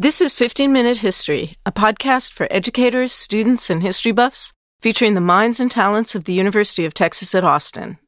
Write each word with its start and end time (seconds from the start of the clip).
This 0.00 0.20
is 0.20 0.32
15 0.32 0.72
Minute 0.72 0.98
History, 0.98 1.56
a 1.66 1.72
podcast 1.72 2.32
for 2.32 2.46
educators, 2.52 3.12
students, 3.12 3.68
and 3.68 3.82
history 3.82 4.12
buffs 4.12 4.52
featuring 4.80 5.14
the 5.14 5.20
minds 5.20 5.58
and 5.58 5.68
talents 5.68 6.14
of 6.14 6.22
the 6.22 6.32
University 6.32 6.84
of 6.84 6.94
Texas 6.94 7.34
at 7.34 7.42
Austin. 7.42 7.98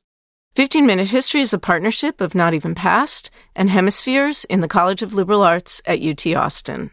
15 0.55 0.87
Minute 0.87 1.09
History 1.09 1.41
is 1.41 1.53
a 1.53 1.59
partnership 1.59 2.21
of 2.21 2.33
Not 2.33 2.55
Even 2.55 2.77
Past 2.77 3.29
and 3.57 3.71
Hemispheres 3.71 4.45
in 4.45 4.61
the 4.61 4.69
College 4.69 5.03
of 5.03 5.15
Liberal 5.15 5.43
Arts 5.43 5.83
at 5.85 6.01
UT 6.01 6.25
Austin. 6.29 6.93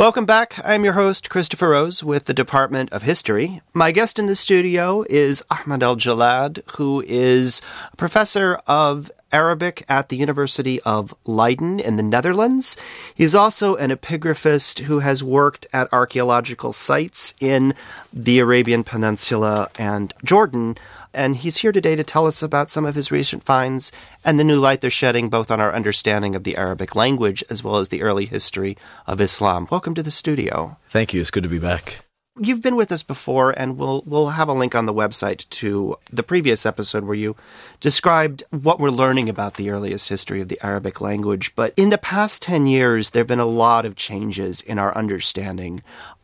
Welcome 0.00 0.24
back. 0.24 0.58
I'm 0.64 0.82
your 0.82 0.94
host, 0.94 1.28
Christopher 1.28 1.68
Rose, 1.68 2.02
with 2.02 2.24
the 2.24 2.32
Department 2.32 2.90
of 2.90 3.02
History. 3.02 3.60
My 3.74 3.92
guest 3.92 4.18
in 4.18 4.24
the 4.24 4.34
studio 4.34 5.04
is 5.10 5.44
Ahmad 5.50 5.82
Al-Jallad, 5.82 6.62
who 6.78 7.04
is 7.06 7.60
a 7.92 7.96
professor 7.98 8.58
of 8.66 9.10
Arabic 9.30 9.84
at 9.90 10.08
the 10.08 10.16
University 10.16 10.80
of 10.86 11.14
Leiden 11.26 11.78
in 11.78 11.96
the 11.96 12.02
Netherlands. 12.02 12.78
He's 13.14 13.34
also 13.34 13.76
an 13.76 13.90
epigraphist 13.90 14.84
who 14.84 15.00
has 15.00 15.22
worked 15.22 15.66
at 15.70 15.92
archaeological 15.92 16.72
sites 16.72 17.34
in 17.38 17.74
the 18.10 18.38
Arabian 18.38 18.84
Peninsula 18.84 19.68
and 19.78 20.14
Jordan. 20.24 20.78
And 21.12 21.36
he's 21.36 21.58
here 21.58 21.72
today 21.72 21.96
to 21.96 22.04
tell 22.04 22.26
us 22.26 22.42
about 22.42 22.70
some 22.70 22.84
of 22.84 22.94
his 22.94 23.10
recent 23.10 23.42
finds 23.42 23.90
and 24.24 24.38
the 24.38 24.44
new 24.44 24.60
light 24.60 24.80
they're 24.80 24.90
shedding 24.90 25.28
both 25.28 25.50
on 25.50 25.60
our 25.60 25.74
understanding 25.74 26.34
of 26.34 26.44
the 26.44 26.56
Arabic 26.56 26.94
language 26.94 27.42
as 27.50 27.64
well 27.64 27.76
as 27.76 27.88
the 27.88 28.02
early 28.02 28.26
history 28.26 28.76
of 29.06 29.20
Islam. 29.20 29.66
Welcome 29.70 29.94
to 29.94 30.02
the 30.02 30.10
studio. 30.10 30.76
Thank 30.86 31.12
you. 31.12 31.20
It's 31.20 31.30
good 31.30 31.42
to 31.42 31.48
be 31.48 31.58
back. 31.58 32.04
You've 32.38 32.62
been 32.62 32.76
with 32.76 32.92
us 32.92 33.02
before, 33.02 33.50
and 33.50 33.76
we'll 33.76 34.02
we'll 34.06 34.28
have 34.28 34.48
a 34.48 34.54
link 34.54 34.74
on 34.74 34.86
the 34.86 34.94
website 34.94 35.48
to 35.50 35.98
the 36.12 36.22
previous 36.22 36.64
episode 36.64 37.04
where 37.04 37.16
you 37.16 37.36
described 37.80 38.44
what 38.50 38.78
we're 38.78 38.90
learning 38.90 39.28
about 39.28 39.54
the 39.54 39.68
earliest 39.68 40.08
history 40.08 40.40
of 40.40 40.48
the 40.48 40.58
Arabic 40.62 41.00
language. 41.00 41.54
But 41.54 41.74
in 41.76 41.90
the 41.90 41.98
past 41.98 42.40
ten 42.40 42.66
years, 42.66 43.10
there 43.10 43.20
have 43.20 43.26
been 43.26 43.40
a 43.40 43.46
lot 43.46 43.84
of 43.84 43.96
changes 43.96 44.62
in 44.62 44.78
our 44.78 44.96
understanding 44.96 45.82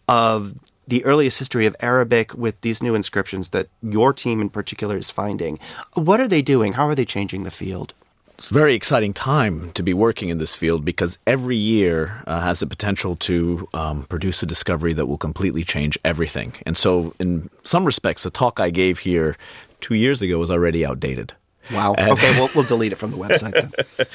of 0.08 0.54
the 0.86 1.04
earliest 1.04 1.38
history 1.38 1.66
of 1.66 1.76
Arabic 1.80 2.34
with 2.34 2.60
these 2.60 2.82
new 2.82 2.94
inscriptions 2.94 3.50
that 3.50 3.68
your 3.82 4.12
team 4.12 4.40
in 4.40 4.50
particular 4.50 4.96
is 4.96 5.10
finding. 5.10 5.58
What 5.94 6.20
are 6.20 6.28
they 6.28 6.42
doing? 6.42 6.74
How 6.74 6.88
are 6.88 6.94
they 6.94 7.04
changing 7.04 7.44
the 7.44 7.50
field? 7.50 7.94
It's 8.38 8.50
a 8.50 8.54
very 8.54 8.74
exciting 8.74 9.14
time 9.14 9.72
to 9.72 9.82
be 9.82 9.94
working 9.94 10.28
in 10.28 10.36
this 10.36 10.54
field 10.54 10.84
because 10.84 11.16
every 11.26 11.56
year 11.56 12.22
uh, 12.26 12.42
has 12.42 12.60
the 12.60 12.66
potential 12.66 13.16
to 13.16 13.66
um, 13.72 14.04
produce 14.04 14.42
a 14.42 14.46
discovery 14.46 14.92
that 14.92 15.06
will 15.06 15.16
completely 15.16 15.64
change 15.64 15.98
everything. 16.04 16.52
And 16.66 16.76
so, 16.76 17.14
in 17.18 17.48
some 17.62 17.86
respects, 17.86 18.24
the 18.24 18.30
talk 18.30 18.60
I 18.60 18.68
gave 18.68 18.98
here 18.98 19.38
two 19.80 19.94
years 19.94 20.20
ago 20.20 20.38
was 20.38 20.50
already 20.50 20.84
outdated. 20.84 21.32
Wow. 21.72 21.94
And 21.96 22.10
okay, 22.10 22.38
we'll, 22.38 22.50
we'll 22.54 22.64
delete 22.74 22.92
it 22.92 22.96
from 22.96 23.10
the 23.10 23.16
website 23.16 23.52
then. 23.52 24.06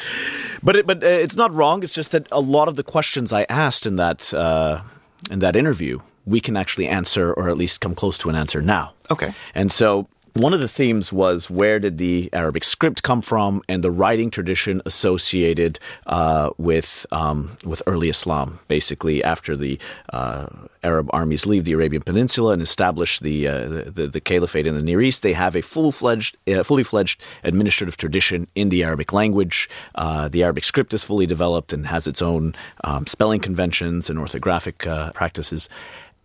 but 0.61 0.75
it, 0.75 0.85
but 0.85 1.03
uh, 1.03 1.07
it's 1.07 1.35
not 1.35 1.51
wrong. 1.51 1.81
It's 1.81 1.93
just 1.93 2.11
that 2.11 2.27
a 2.31 2.39
lot 2.39 2.67
of 2.67 2.75
the 2.75 2.83
questions 2.83 3.33
I 3.33 3.47
asked 3.49 3.87
in 3.87 3.95
that 3.95 4.31
uh, 4.35 4.83
in 5.31 5.39
that 5.39 5.55
interview 5.55 5.99
we 6.25 6.39
can 6.39 6.57
actually 6.57 6.87
answer, 6.87 7.33
or 7.33 7.49
at 7.49 7.57
least 7.57 7.81
come 7.81 7.95
close 7.95 8.17
to 8.19 8.29
an 8.29 8.35
answer 8.35 8.61
now. 8.61 8.93
Okay. 9.09 9.33
And 9.55 9.71
so 9.71 10.07
one 10.33 10.53
of 10.53 10.61
the 10.61 10.67
themes 10.67 11.11
was 11.11 11.49
where 11.49 11.77
did 11.79 11.97
the 11.97 12.29
Arabic 12.31 12.63
script 12.63 13.03
come 13.03 13.21
from, 13.21 13.61
and 13.67 13.83
the 13.83 13.91
writing 13.91 14.29
tradition 14.31 14.81
associated 14.85 15.79
uh, 16.07 16.51
with 16.57 17.05
um, 17.11 17.57
with 17.65 17.81
early 17.85 18.07
Islam. 18.09 18.59
Basically, 18.67 19.21
after 19.23 19.57
the 19.57 19.77
uh, 20.13 20.47
Arab 20.83 21.09
armies 21.11 21.45
leave 21.45 21.65
the 21.65 21.73
Arabian 21.73 22.01
Peninsula 22.01 22.53
and 22.53 22.61
establish 22.61 23.19
the, 23.19 23.47
uh, 23.47 23.67
the, 23.67 24.09
the 24.11 24.21
caliphate 24.21 24.65
in 24.65 24.75
the 24.75 24.81
Near 24.81 25.01
East, 25.01 25.21
they 25.21 25.33
have 25.33 25.55
a 25.55 25.61
full 25.61 25.91
fledged, 25.91 26.37
uh, 26.47 26.63
fully 26.63 26.83
fledged 26.83 27.21
administrative 27.43 27.97
tradition 27.97 28.47
in 28.55 28.69
the 28.69 28.83
Arabic 28.83 29.13
language. 29.13 29.69
Uh, 29.95 30.27
the 30.27 30.43
Arabic 30.43 30.63
script 30.63 30.93
is 30.93 31.03
fully 31.03 31.25
developed 31.25 31.73
and 31.73 31.87
has 31.87 32.07
its 32.07 32.21
own 32.21 32.55
um, 32.83 33.05
spelling 33.05 33.41
conventions 33.41 34.09
and 34.09 34.17
orthographic 34.17 34.87
uh, 34.87 35.11
practices. 35.11 35.69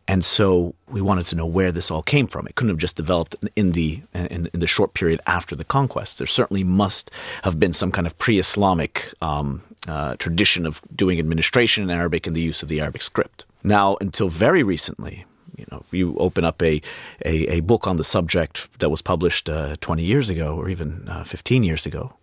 And 0.08 0.24
so 0.24 0.74
we 0.88 1.00
wanted 1.00 1.26
to 1.26 1.36
know 1.36 1.46
where 1.46 1.72
this 1.72 1.90
all 1.90 2.02
came 2.02 2.28
from. 2.28 2.46
It 2.46 2.54
couldn't 2.54 2.70
have 2.70 2.78
just 2.78 2.96
developed 2.96 3.34
in 3.56 3.72
the 3.72 4.02
in, 4.14 4.48
in 4.52 4.60
the 4.60 4.66
short 4.66 4.94
period 4.94 5.20
after 5.26 5.56
the 5.56 5.64
conquest. 5.64 6.18
There 6.18 6.26
certainly 6.26 6.62
must 6.62 7.10
have 7.42 7.58
been 7.58 7.72
some 7.72 7.90
kind 7.90 8.06
of 8.06 8.16
pre-Islamic 8.18 9.12
um, 9.20 9.62
uh, 9.88 10.14
tradition 10.16 10.64
of 10.64 10.80
doing 10.94 11.18
administration 11.18 11.82
in 11.82 11.90
Arabic 11.90 12.26
and 12.26 12.36
the 12.36 12.40
use 12.40 12.62
of 12.62 12.68
the 12.68 12.80
Arabic 12.80 13.02
script. 13.02 13.44
Now, 13.64 13.96
until 14.00 14.28
very 14.28 14.62
recently, 14.62 15.24
you 15.56 15.66
know, 15.72 15.82
if 15.84 15.92
you 15.92 16.16
open 16.18 16.44
up 16.44 16.62
a, 16.62 16.80
a, 17.24 17.46
a 17.56 17.60
book 17.60 17.86
on 17.86 17.96
the 17.96 18.04
subject 18.04 18.78
that 18.78 18.90
was 18.90 19.02
published 19.02 19.48
uh, 19.48 19.76
20 19.80 20.04
years 20.04 20.30
ago 20.30 20.56
or 20.56 20.68
even 20.68 21.08
uh, 21.08 21.24
15 21.24 21.64
years 21.64 21.86
ago, 21.86 22.14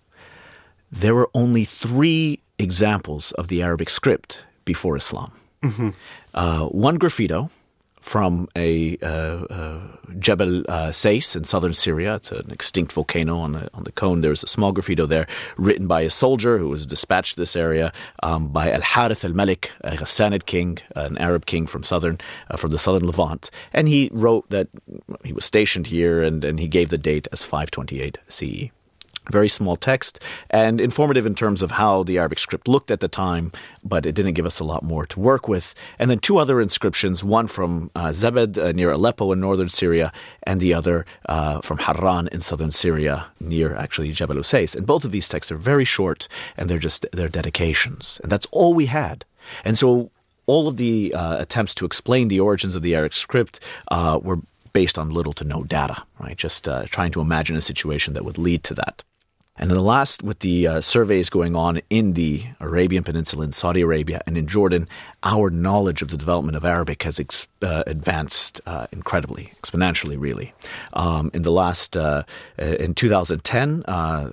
there 0.91 1.15
were 1.15 1.29
only 1.33 1.65
three 1.65 2.39
examples 2.59 3.31
of 3.33 3.47
the 3.47 3.61
Arabic 3.61 3.89
script 3.89 4.43
before 4.63 4.95
Islam. 4.95 5.31
Mm-hmm. 5.63 5.89
Uh, 6.33 6.67
one 6.67 6.99
graffito, 6.99 7.49
from 8.03 8.49
a 8.57 8.97
uh, 9.01 9.45
uh, 9.45 9.79
Jebel 10.19 10.63
uh, 10.67 10.91
Sais 10.91 11.37
in 11.37 11.45
southern 11.45 11.73
Syria. 11.73 12.15
It's 12.15 12.33
an 12.33 12.51
extinct 12.51 12.91
volcano 12.91 13.39
on 13.39 13.53
the, 13.53 13.69
on 13.73 13.85
the 13.85 13.93
cone. 13.93 14.19
There's 14.19 14.43
a 14.43 14.47
small 14.47 14.73
graffito 14.73 15.07
there 15.07 15.25
written 15.57 15.87
by 15.87 16.01
a 16.01 16.09
soldier 16.09 16.57
who 16.57 16.67
was 16.67 16.85
dispatched 16.85 17.35
to 17.35 17.39
this 17.39 17.55
area 17.55 17.93
um, 18.21 18.49
by 18.49 18.71
Al 18.71 18.81
Harith 18.81 19.23
al 19.23 19.31
Malik, 19.31 19.71
a 19.81 19.95
Ghassanid 19.95 20.45
king, 20.45 20.79
an 20.97 21.17
Arab 21.17 21.45
king 21.45 21.65
from 21.65 21.81
southern 21.81 22.19
from 22.57 22.71
the 22.71 22.77
southern 22.77 23.07
Levant. 23.07 23.49
And 23.71 23.87
he 23.87 24.09
wrote 24.11 24.49
that 24.49 24.67
he 25.23 25.31
was 25.31 25.45
stationed 25.45 25.87
here 25.87 26.21
and, 26.21 26.43
and 26.43 26.59
he 26.59 26.67
gave 26.67 26.89
the 26.89 26.97
date 26.97 27.29
as 27.31 27.45
528 27.45 28.17
CE 28.27 28.69
very 29.31 29.49
small 29.49 29.75
text 29.75 30.19
and 30.49 30.81
informative 30.81 31.25
in 31.25 31.35
terms 31.35 31.61
of 31.61 31.71
how 31.71 32.03
the 32.03 32.17
Arabic 32.17 32.39
script 32.39 32.67
looked 32.67 32.91
at 32.91 32.99
the 32.99 33.07
time, 33.07 33.51
but 33.83 34.05
it 34.05 34.15
didn't 34.15 34.33
give 34.33 34.45
us 34.45 34.59
a 34.59 34.63
lot 34.63 34.83
more 34.83 35.05
to 35.05 35.19
work 35.19 35.47
with. 35.47 35.73
And 35.99 36.09
then 36.09 36.19
two 36.19 36.37
other 36.37 36.61
inscriptions, 36.61 37.23
one 37.23 37.47
from 37.47 37.91
uh, 37.95 38.07
Zebed 38.07 38.57
uh, 38.57 38.71
near 38.71 38.91
Aleppo 38.91 39.31
in 39.31 39.39
northern 39.39 39.69
Syria, 39.69 40.11
and 40.43 40.59
the 40.59 40.73
other 40.73 41.05
uh, 41.27 41.61
from 41.61 41.77
Harran 41.77 42.27
in 42.31 42.41
southern 42.41 42.71
Syria 42.71 43.27
near 43.39 43.75
actually 43.75 44.11
Jebel 44.11 44.37
Usais. 44.37 44.75
And 44.75 44.85
both 44.85 45.05
of 45.05 45.11
these 45.11 45.29
texts 45.29 45.51
are 45.51 45.57
very 45.57 45.85
short 45.85 46.27
and 46.57 46.69
they're 46.69 46.77
just 46.77 47.05
they're 47.13 47.29
dedications. 47.29 48.19
And 48.23 48.31
that's 48.31 48.47
all 48.51 48.73
we 48.73 48.87
had. 48.87 49.25
And 49.63 49.77
so 49.77 50.11
all 50.45 50.67
of 50.67 50.77
the 50.77 51.13
uh, 51.13 51.37
attempts 51.37 51.73
to 51.75 51.85
explain 51.85 52.27
the 52.27 52.39
origins 52.39 52.75
of 52.75 52.81
the 52.81 52.95
Arabic 52.95 53.13
script 53.13 53.59
uh, 53.91 54.19
were 54.21 54.39
based 54.73 54.97
on 54.97 55.11
little 55.11 55.33
to 55.33 55.43
no 55.43 55.63
data, 55.63 56.03
right? 56.19 56.35
Just 56.35 56.67
uh, 56.67 56.83
trying 56.85 57.11
to 57.11 57.21
imagine 57.21 57.55
a 57.55 57.61
situation 57.61 58.13
that 58.13 58.25
would 58.25 58.37
lead 58.37 58.63
to 58.63 58.73
that. 58.73 59.03
And 59.55 59.69
in 59.69 59.77
the 59.77 59.83
last, 59.83 60.23
with 60.23 60.39
the 60.39 60.65
uh, 60.65 60.81
surveys 60.81 61.29
going 61.29 61.55
on 61.55 61.79
in 61.91 62.13
the 62.13 62.43
Arabian 62.59 63.03
Peninsula, 63.03 63.45
in 63.45 63.51
Saudi 63.51 63.81
Arabia, 63.81 64.19
and 64.25 64.35
in 64.35 64.47
Jordan, 64.47 64.87
our 65.21 65.51
knowledge 65.51 66.01
of 66.01 66.07
the 66.07 66.17
development 66.17 66.57
of 66.57 66.65
Arabic 66.65 67.03
has 67.03 67.19
ex- 67.19 67.47
uh, 67.61 67.83
advanced 67.85 68.61
uh, 68.65 68.87
incredibly, 68.91 69.53
exponentially, 69.61 70.15
really. 70.19 70.55
Um, 70.93 71.29
in 71.35 71.43
the 71.43 71.51
last, 71.51 71.95
uh, 71.95 72.23
in 72.57 72.95
2010, 72.95 73.83
uh, 73.87 74.31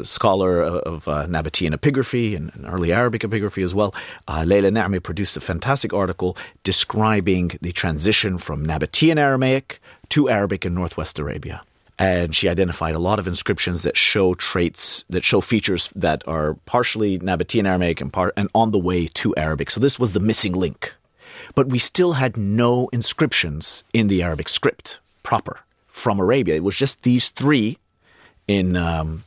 a 0.00 0.04
scholar 0.04 0.62
of 0.62 1.06
uh, 1.06 1.26
Nabatean 1.26 1.72
epigraphy 1.72 2.34
and, 2.36 2.52
and, 2.56 2.66
early 2.66 2.92
Arabic 2.92 3.22
epigraphy 3.22 3.62
as 3.64 3.72
well, 3.72 3.94
uh, 4.26 4.42
Leila 4.44 4.70
Nehmé 4.70 5.00
produced 5.00 5.36
a 5.36 5.40
fantastic 5.40 5.92
article 5.92 6.36
describing 6.64 7.52
the 7.60 7.70
transition 7.70 8.36
from 8.36 8.66
Nabatean 8.66 9.16
Aramaic 9.16 9.80
to 10.08 10.28
Arabic 10.28 10.66
in 10.66 10.74
Northwest 10.74 11.20
Arabia 11.20 11.62
and 11.98 12.34
she 12.36 12.48
identified 12.48 12.94
a 12.94 12.98
lot 12.98 13.18
of 13.18 13.26
inscriptions 13.26 13.82
that 13.82 13.96
show 13.96 14.34
traits 14.34 15.04
that 15.08 15.24
show 15.24 15.40
features 15.40 15.90
that 15.96 16.26
are 16.28 16.54
partially 16.66 17.18
Nabatean 17.18 17.66
Aramaic 17.66 18.00
and, 18.00 18.12
part, 18.12 18.34
and 18.36 18.50
on 18.54 18.70
the 18.70 18.78
way 18.78 19.06
to 19.08 19.34
Arabic. 19.36 19.70
So 19.70 19.80
this 19.80 19.98
was 19.98 20.12
the 20.12 20.20
missing 20.20 20.52
link. 20.52 20.94
But 21.54 21.68
we 21.68 21.78
still 21.78 22.12
had 22.12 22.36
no 22.36 22.88
inscriptions 22.92 23.84
in 23.92 24.08
the 24.08 24.22
Arabic 24.22 24.48
script 24.48 25.00
proper 25.22 25.60
from 25.86 26.20
Arabia. 26.20 26.54
It 26.54 26.64
was 26.64 26.76
just 26.76 27.02
these 27.02 27.30
three 27.30 27.78
in 28.46 28.76
um, 28.76 29.24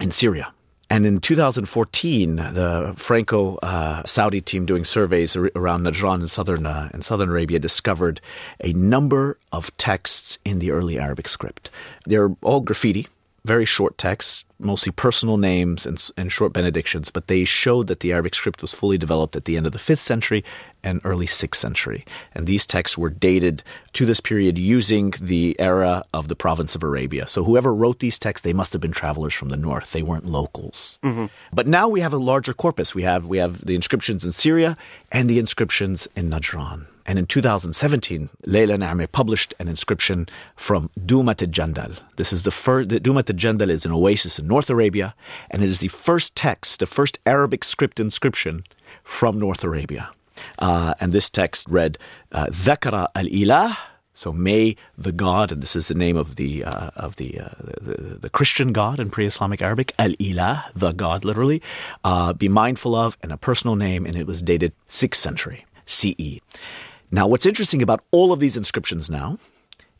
in 0.00 0.10
Syria. 0.10 0.52
And 0.90 1.04
in 1.04 1.20
2014, 1.20 2.36
the 2.36 2.94
Franco 2.96 3.56
uh, 3.56 4.02
Saudi 4.04 4.40
team 4.40 4.64
doing 4.64 4.84
surveys 4.84 5.36
around 5.36 5.82
Najran 5.82 6.22
in 6.22 6.28
southern 6.28 6.64
uh, 6.64 6.88
in 6.94 7.02
southern 7.02 7.28
Arabia 7.28 7.58
discovered 7.58 8.20
a 8.64 8.72
number 8.72 9.38
of 9.52 9.76
texts 9.76 10.38
in 10.44 10.60
the 10.60 10.70
early 10.70 10.98
Arabic 10.98 11.28
script. 11.28 11.70
They're 12.06 12.30
all 12.42 12.60
graffiti, 12.60 13.06
very 13.48 13.64
short 13.64 13.96
texts, 13.96 14.44
mostly 14.58 14.92
personal 14.92 15.38
names 15.38 15.86
and, 15.86 16.10
and, 16.18 16.30
short 16.30 16.52
benedictions, 16.52 17.10
but 17.10 17.26
they 17.28 17.44
showed 17.44 17.86
that 17.86 18.00
the 18.00 18.12
Arabic 18.12 18.34
script 18.34 18.60
was 18.60 18.74
fully 18.74 18.98
developed 18.98 19.34
at 19.36 19.46
the 19.46 19.56
end 19.56 19.64
of 19.64 19.72
the 19.72 19.78
5th 19.78 20.00
century 20.00 20.44
and 20.84 21.00
early 21.02 21.24
6th 21.24 21.54
century. 21.54 22.04
And 22.34 22.46
these 22.46 22.66
texts 22.66 22.98
were 22.98 23.08
dated 23.08 23.62
to 23.94 24.04
this 24.04 24.20
period 24.20 24.58
using 24.58 25.14
the 25.18 25.56
era 25.58 26.04
of 26.12 26.28
the 26.28 26.36
province 26.36 26.74
of 26.74 26.82
Arabia. 26.82 27.26
So 27.26 27.42
whoever 27.42 27.74
wrote 27.74 28.00
these 28.00 28.18
texts, 28.18 28.44
they 28.44 28.52
must 28.52 28.74
have 28.74 28.82
been 28.82 28.92
travelers 28.92 29.32
from 29.32 29.48
the 29.48 29.56
north. 29.56 29.92
They 29.92 30.02
weren't 30.02 30.26
locals. 30.26 30.98
Mm-hmm. 31.02 31.26
But 31.50 31.66
now 31.66 31.88
we 31.88 32.00
have 32.00 32.12
a 32.12 32.18
larger 32.18 32.52
corpus. 32.52 32.94
We 32.94 33.04
have, 33.04 33.26
we 33.26 33.38
have 33.38 33.64
the 33.64 33.74
inscriptions 33.74 34.26
in 34.26 34.32
Syria 34.32 34.76
and 35.10 35.30
the 35.30 35.38
inscriptions 35.38 36.06
in 36.14 36.28
Najran. 36.28 36.86
And 37.08 37.18
in 37.18 37.24
2017, 37.24 38.28
Leila 38.44 38.74
Nehmé 38.74 39.10
published 39.10 39.54
an 39.58 39.66
inscription 39.66 40.28
from 40.56 40.90
Dumat 41.06 41.40
al-Jandal. 41.40 41.96
This 42.16 42.34
is 42.34 42.42
the 42.42 42.50
first, 42.50 42.90
Dumat 42.90 43.30
al-Jandal 43.30 43.70
is 43.70 43.86
an 43.86 43.92
oasis 43.92 44.38
in 44.38 44.46
North 44.46 44.68
Arabia, 44.68 45.14
and 45.50 45.62
it 45.62 45.70
is 45.70 45.80
the 45.80 45.88
first 45.88 46.36
text, 46.36 46.80
the 46.80 46.86
first 46.86 47.18
Arabic 47.24 47.64
script 47.64 47.98
inscription 47.98 48.62
from 49.04 49.38
North 49.38 49.64
Arabia. 49.64 50.10
Uh, 50.58 50.92
and 51.00 51.12
this 51.12 51.30
text 51.30 51.66
read, 51.70 51.96
uh, 52.32 52.48
Zakara 52.48 53.08
al-Ilah, 53.14 53.78
so 54.12 54.30
may 54.30 54.76
the 54.98 55.12
God, 55.12 55.50
and 55.50 55.62
this 55.62 55.74
is 55.74 55.88
the 55.88 55.94
name 55.94 56.16
of 56.16 56.36
the 56.36 56.62
uh, 56.62 56.90
of 56.96 57.16
the, 57.16 57.40
uh, 57.40 57.48
the, 57.80 58.18
the 58.20 58.28
Christian 58.28 58.72
God 58.72 59.00
in 59.00 59.08
pre-Islamic 59.08 59.62
Arabic, 59.62 59.94
Al 59.98 60.10
Ilah, 60.10 60.64
the 60.74 60.92
God, 60.92 61.24
literally, 61.24 61.62
uh, 62.04 62.34
be 62.34 62.48
mindful 62.50 62.94
of, 62.94 63.16
and 63.22 63.32
a 63.32 63.38
personal 63.38 63.76
name, 63.76 64.04
and 64.04 64.14
it 64.14 64.26
was 64.26 64.42
dated 64.42 64.72
sixth 64.88 65.22
century 65.22 65.64
CE. 65.86 66.40
Now, 67.10 67.26
what's 67.26 67.46
interesting 67.46 67.82
about 67.82 68.04
all 68.10 68.32
of 68.32 68.40
these 68.40 68.56
inscriptions 68.56 69.08
now 69.08 69.38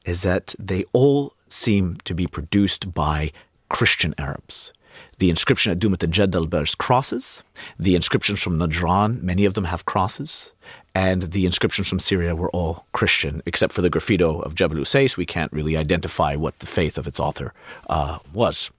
is 0.05 0.23
that 0.23 0.55
they 0.59 0.85
all 0.93 1.35
seem 1.49 1.97
to 2.05 2.15
be 2.15 2.27
produced 2.27 2.93
by 2.93 3.33
Christian 3.69 4.15
Arabs. 4.19 4.73
The 5.19 5.31
inscription 5.31 5.73
at 5.73 5.79
Dumat 5.79 6.03
al-Jandal 6.03 6.49
bears 6.51 6.75
crosses. 6.75 7.43
The 7.79 7.95
inscriptions 7.95 8.43
from 8.43 8.59
Najran, 8.59 9.23
many 9.23 9.45
of 9.45 9.55
them 9.55 9.65
have 9.65 9.85
crosses. 9.85 10.53
And 10.95 11.23
the 11.25 11.47
inscriptions 11.47 11.89
from 11.89 12.01
Syria 12.01 12.35
were 12.35 12.51
all 12.51 12.85
Christian, 12.93 13.43
except 13.47 13.73
for 13.73 13.83
the 13.83 13.91
graffito 13.91 14.43
of 14.43 14.55
Jebel 14.55 14.79
Usais. 14.79 15.17
We 15.17 15.27
can't 15.27 15.53
really 15.53 15.77
identify 15.77 16.35
what 16.37 16.59
the 16.59 16.67
faith 16.67 16.99
of 16.99 17.07
its 17.07 17.21
author 17.21 17.55
uh, 17.89 18.19
was. 18.33 18.71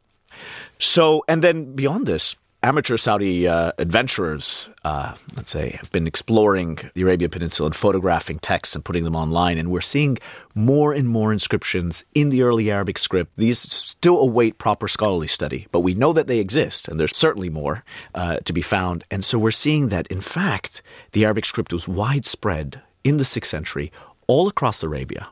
So, 0.77 1.23
and 1.27 1.41
then 1.41 1.75
beyond 1.75 2.05
this, 2.05 2.35
amateur 2.61 2.97
Saudi 2.97 3.47
uh, 3.47 3.71
adventurers, 3.77 4.69
uh, 4.83 5.15
let's 5.35 5.51
say, 5.51 5.77
have 5.79 5.91
been 5.91 6.07
exploring 6.07 6.79
the 6.93 7.01
Arabian 7.01 7.31
Peninsula 7.31 7.67
and 7.67 7.75
photographing 7.75 8.39
texts 8.39 8.75
and 8.75 8.83
putting 8.83 9.03
them 9.03 9.15
online. 9.15 9.57
And 9.57 9.71
we're 9.71 9.81
seeing 9.81 10.17
more 10.55 10.93
and 10.93 11.07
more 11.07 11.31
inscriptions 11.31 12.03
in 12.13 12.29
the 12.29 12.41
early 12.43 12.69
Arabic 12.69 12.97
script. 12.97 13.31
These 13.37 13.59
still 13.59 14.19
await 14.19 14.57
proper 14.57 14.87
scholarly 14.87 15.27
study, 15.27 15.67
but 15.71 15.81
we 15.81 15.93
know 15.93 16.11
that 16.13 16.27
they 16.27 16.39
exist, 16.39 16.87
and 16.87 16.99
there's 16.99 17.15
certainly 17.15 17.49
more 17.49 17.83
uh, 18.13 18.37
to 18.37 18.53
be 18.53 18.61
found. 18.61 19.03
And 19.09 19.23
so 19.23 19.39
we're 19.39 19.51
seeing 19.51 19.89
that, 19.89 20.07
in 20.07 20.21
fact, 20.21 20.81
the 21.13 21.25
Arabic 21.25 21.45
script 21.45 21.71
was 21.71 21.87
widespread 21.87 22.81
in 23.03 23.17
the 23.17 23.23
6th 23.23 23.45
century 23.45 23.91
all 24.27 24.47
across 24.47 24.83
Arabia 24.83 25.29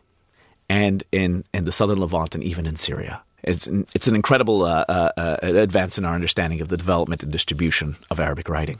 and 0.70 1.04
in, 1.12 1.44
in 1.54 1.66
the 1.66 1.72
southern 1.72 2.00
Levant 2.00 2.36
and 2.36 2.44
even 2.44 2.66
in 2.66 2.76
Syria. 2.76 3.22
It's 3.48 3.68
an, 3.68 3.88
it's 3.96 4.08
an 4.08 4.16
incredible 4.16 4.64
uh, 4.64 4.86
uh, 4.88 5.12
uh, 5.18 5.38
advance 5.42 5.98
in 5.98 6.06
our 6.06 6.14
understanding 6.14 6.62
of 6.62 6.68
the 6.68 6.78
development 6.78 7.24
and 7.24 7.32
distribution 7.32 7.96
of 8.12 8.20
Arabic 8.20 8.50
writing. 8.50 8.80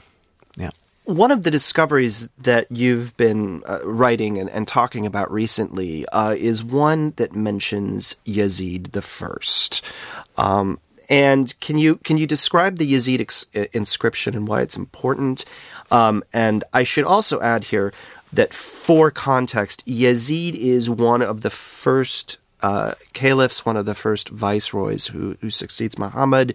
Yeah. 0.56 0.70
One 1.04 1.30
of 1.30 1.42
the 1.42 1.50
discoveries 1.50 2.28
that 2.38 2.70
you've 2.70 3.16
been 3.16 3.62
uh, 3.66 3.78
writing 3.82 4.36
and, 4.36 4.50
and, 4.50 4.68
talking 4.68 5.06
about 5.06 5.32
recently 5.32 6.06
uh, 6.08 6.34
is 6.36 6.62
one 6.62 7.14
that 7.16 7.34
mentions 7.34 8.16
Yazid 8.26 8.92
the 8.92 9.00
First. 9.00 9.82
Um, 10.36 10.78
and 11.08 11.58
can 11.60 11.78
you 11.78 11.96
can 11.96 12.18
you 12.18 12.26
describe 12.26 12.76
the 12.76 12.92
Yazid 12.92 13.20
ex- 13.22 13.46
inscription 13.72 14.36
and 14.36 14.46
why 14.46 14.60
it's 14.60 14.76
important? 14.76 15.46
Um, 15.90 16.22
and 16.34 16.64
I 16.74 16.82
should 16.82 17.04
also 17.04 17.40
add 17.40 17.64
here 17.64 17.94
that 18.32 18.52
for 18.52 19.10
context, 19.10 19.84
Yazid 19.86 20.54
is 20.54 20.90
one 20.90 21.22
of 21.22 21.40
the 21.40 21.50
first 21.50 22.36
uh, 22.62 22.92
caliphs, 23.12 23.64
one 23.64 23.76
of 23.76 23.86
the 23.86 23.94
first 23.94 24.28
viceroys 24.28 25.08
who, 25.08 25.36
who 25.40 25.50
succeeds 25.50 25.98
Muhammad, 25.98 26.54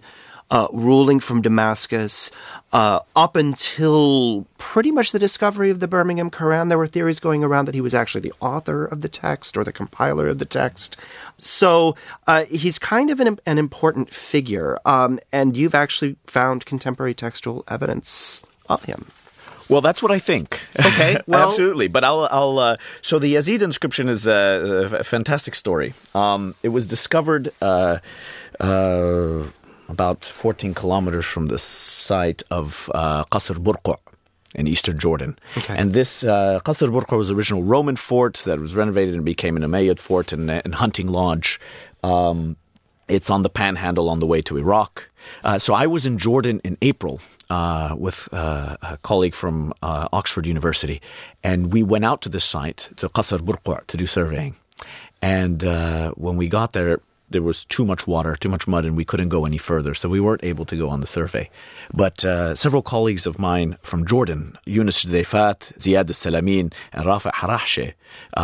uh, 0.50 0.68
ruling 0.72 1.20
from 1.20 1.42
Damascus 1.42 2.30
uh, 2.72 3.00
up 3.16 3.34
until 3.34 4.46
pretty 4.58 4.90
much 4.90 5.12
the 5.12 5.18
discovery 5.18 5.70
of 5.70 5.80
the 5.80 5.88
Birmingham 5.88 6.30
Quran. 6.30 6.68
There 6.68 6.78
were 6.78 6.86
theories 6.86 7.18
going 7.18 7.42
around 7.42 7.64
that 7.64 7.74
he 7.74 7.80
was 7.80 7.94
actually 7.94 8.20
the 8.20 8.34
author 8.40 8.84
of 8.84 9.00
the 9.00 9.08
text 9.08 9.56
or 9.56 9.64
the 9.64 9.72
compiler 9.72 10.28
of 10.28 10.38
the 10.38 10.44
text. 10.44 10.96
So 11.38 11.96
uh, 12.26 12.44
he's 12.44 12.78
kind 12.78 13.10
of 13.10 13.20
an, 13.20 13.38
an 13.46 13.58
important 13.58 14.12
figure, 14.12 14.78
um, 14.84 15.18
and 15.32 15.56
you've 15.56 15.74
actually 15.74 16.16
found 16.26 16.66
contemporary 16.66 17.14
textual 17.14 17.64
evidence 17.68 18.42
of 18.68 18.84
him. 18.84 19.06
Well, 19.68 19.80
that's 19.80 20.02
what 20.02 20.12
I 20.12 20.18
think. 20.18 20.60
Okay, 20.78 21.18
well, 21.26 21.48
absolutely. 21.48 21.88
But 21.88 22.04
I'll, 22.04 22.28
I'll. 22.30 22.58
Uh, 22.58 22.76
so 23.00 23.18
the 23.18 23.34
Yazid 23.34 23.62
inscription 23.62 24.08
is 24.08 24.26
a, 24.26 24.90
a 24.92 25.04
fantastic 25.04 25.54
story. 25.54 25.94
Um, 26.14 26.54
it 26.62 26.68
was 26.68 26.86
discovered 26.86 27.52
uh, 27.62 27.98
uh, 28.60 29.44
about 29.88 30.24
14 30.24 30.74
kilometers 30.74 31.24
from 31.24 31.46
the 31.46 31.58
site 31.58 32.42
of 32.50 32.90
uh, 32.94 33.24
Qasr 33.24 33.56
Burqu' 33.56 33.98
in 34.54 34.66
eastern 34.66 34.98
Jordan. 34.98 35.38
Okay. 35.56 35.76
And 35.76 35.92
this 35.92 36.24
uh, 36.24 36.60
Qasr 36.64 36.88
Burqu' 36.90 37.16
was 37.16 37.30
original 37.30 37.62
Roman 37.62 37.96
fort 37.96 38.42
that 38.44 38.60
was 38.60 38.74
renovated 38.74 39.14
and 39.14 39.24
became 39.24 39.56
an 39.56 39.62
Umayyad 39.62 39.98
fort 39.98 40.32
and, 40.32 40.50
and 40.50 40.74
hunting 40.74 41.08
lodge. 41.08 41.60
Um, 42.02 42.56
it's 43.08 43.30
on 43.30 43.42
the 43.42 43.48
panhandle 43.48 44.08
on 44.08 44.20
the 44.20 44.26
way 44.26 44.42
to 44.42 44.56
Iraq. 44.56 45.08
Uh, 45.42 45.58
so 45.58 45.74
I 45.74 45.86
was 45.86 46.06
in 46.06 46.18
Jordan 46.18 46.60
in 46.64 46.76
April 46.82 47.20
uh, 47.50 47.94
with 47.98 48.28
uh, 48.32 48.76
a 48.82 48.98
colleague 48.98 49.34
from 49.34 49.72
uh, 49.82 50.08
Oxford 50.12 50.46
University, 50.46 51.00
and 51.42 51.72
we 51.72 51.82
went 51.82 52.04
out 52.04 52.22
to 52.22 52.28
this 52.28 52.44
site, 52.44 52.90
to 52.96 53.08
Qasr 53.08 53.38
Burqu', 53.38 53.86
to 53.86 53.96
do 53.96 54.06
surveying. 54.06 54.54
And 55.22 55.64
uh, 55.64 56.12
when 56.12 56.36
we 56.36 56.48
got 56.48 56.72
there, 56.72 57.00
there 57.30 57.42
was 57.42 57.64
too 57.64 57.84
much 57.84 58.06
water, 58.06 58.36
too 58.36 58.50
much 58.50 58.68
mud, 58.68 58.84
and 58.84 58.96
we 58.96 59.04
couldn't 59.04 59.30
go 59.30 59.46
any 59.46 59.56
further. 59.56 59.94
So 59.94 60.08
we 60.08 60.20
weren't 60.20 60.44
able 60.44 60.66
to 60.66 60.76
go 60.76 60.90
on 60.90 61.00
the 61.00 61.06
survey. 61.06 61.48
But 61.92 62.24
uh, 62.24 62.54
several 62.54 62.82
colleagues 62.82 63.26
of 63.26 63.38
mine 63.38 63.78
from 63.82 64.06
Jordan, 64.06 64.58
Yunus 64.66 65.04
Judayfat, 65.04 65.78
Ziyad 65.78 66.08
al-Salamin, 66.08 66.72
and 66.92 67.06
Rafa 67.06 67.30
Harahshe, 67.30 67.94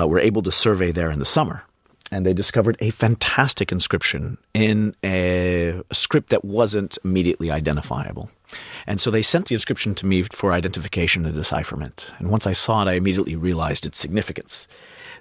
were 0.06 0.18
able 0.18 0.42
to 0.42 0.50
survey 0.50 0.92
there 0.92 1.10
in 1.10 1.18
the 1.18 1.26
summer 1.26 1.62
and 2.10 2.26
they 2.26 2.32
discovered 2.32 2.76
a 2.80 2.90
fantastic 2.90 3.70
inscription 3.70 4.38
in 4.52 4.94
a, 5.04 5.80
script 5.92 6.30
that 6.30 6.44
wasn't 6.44 6.98
immediately 7.04 7.50
identifiable. 7.50 8.30
And 8.86 9.00
so 9.00 9.10
they 9.10 9.22
sent 9.22 9.46
the 9.46 9.54
inscription 9.54 9.94
to 9.96 10.06
me 10.06 10.22
for 10.22 10.52
identification 10.52 11.24
and 11.24 11.34
decipherment. 11.34 12.12
And 12.18 12.30
once 12.30 12.46
I 12.46 12.52
saw 12.52 12.82
it, 12.82 12.88
I 12.88 12.94
immediately 12.94 13.36
realized 13.36 13.86
its 13.86 13.98
significance. 13.98 14.66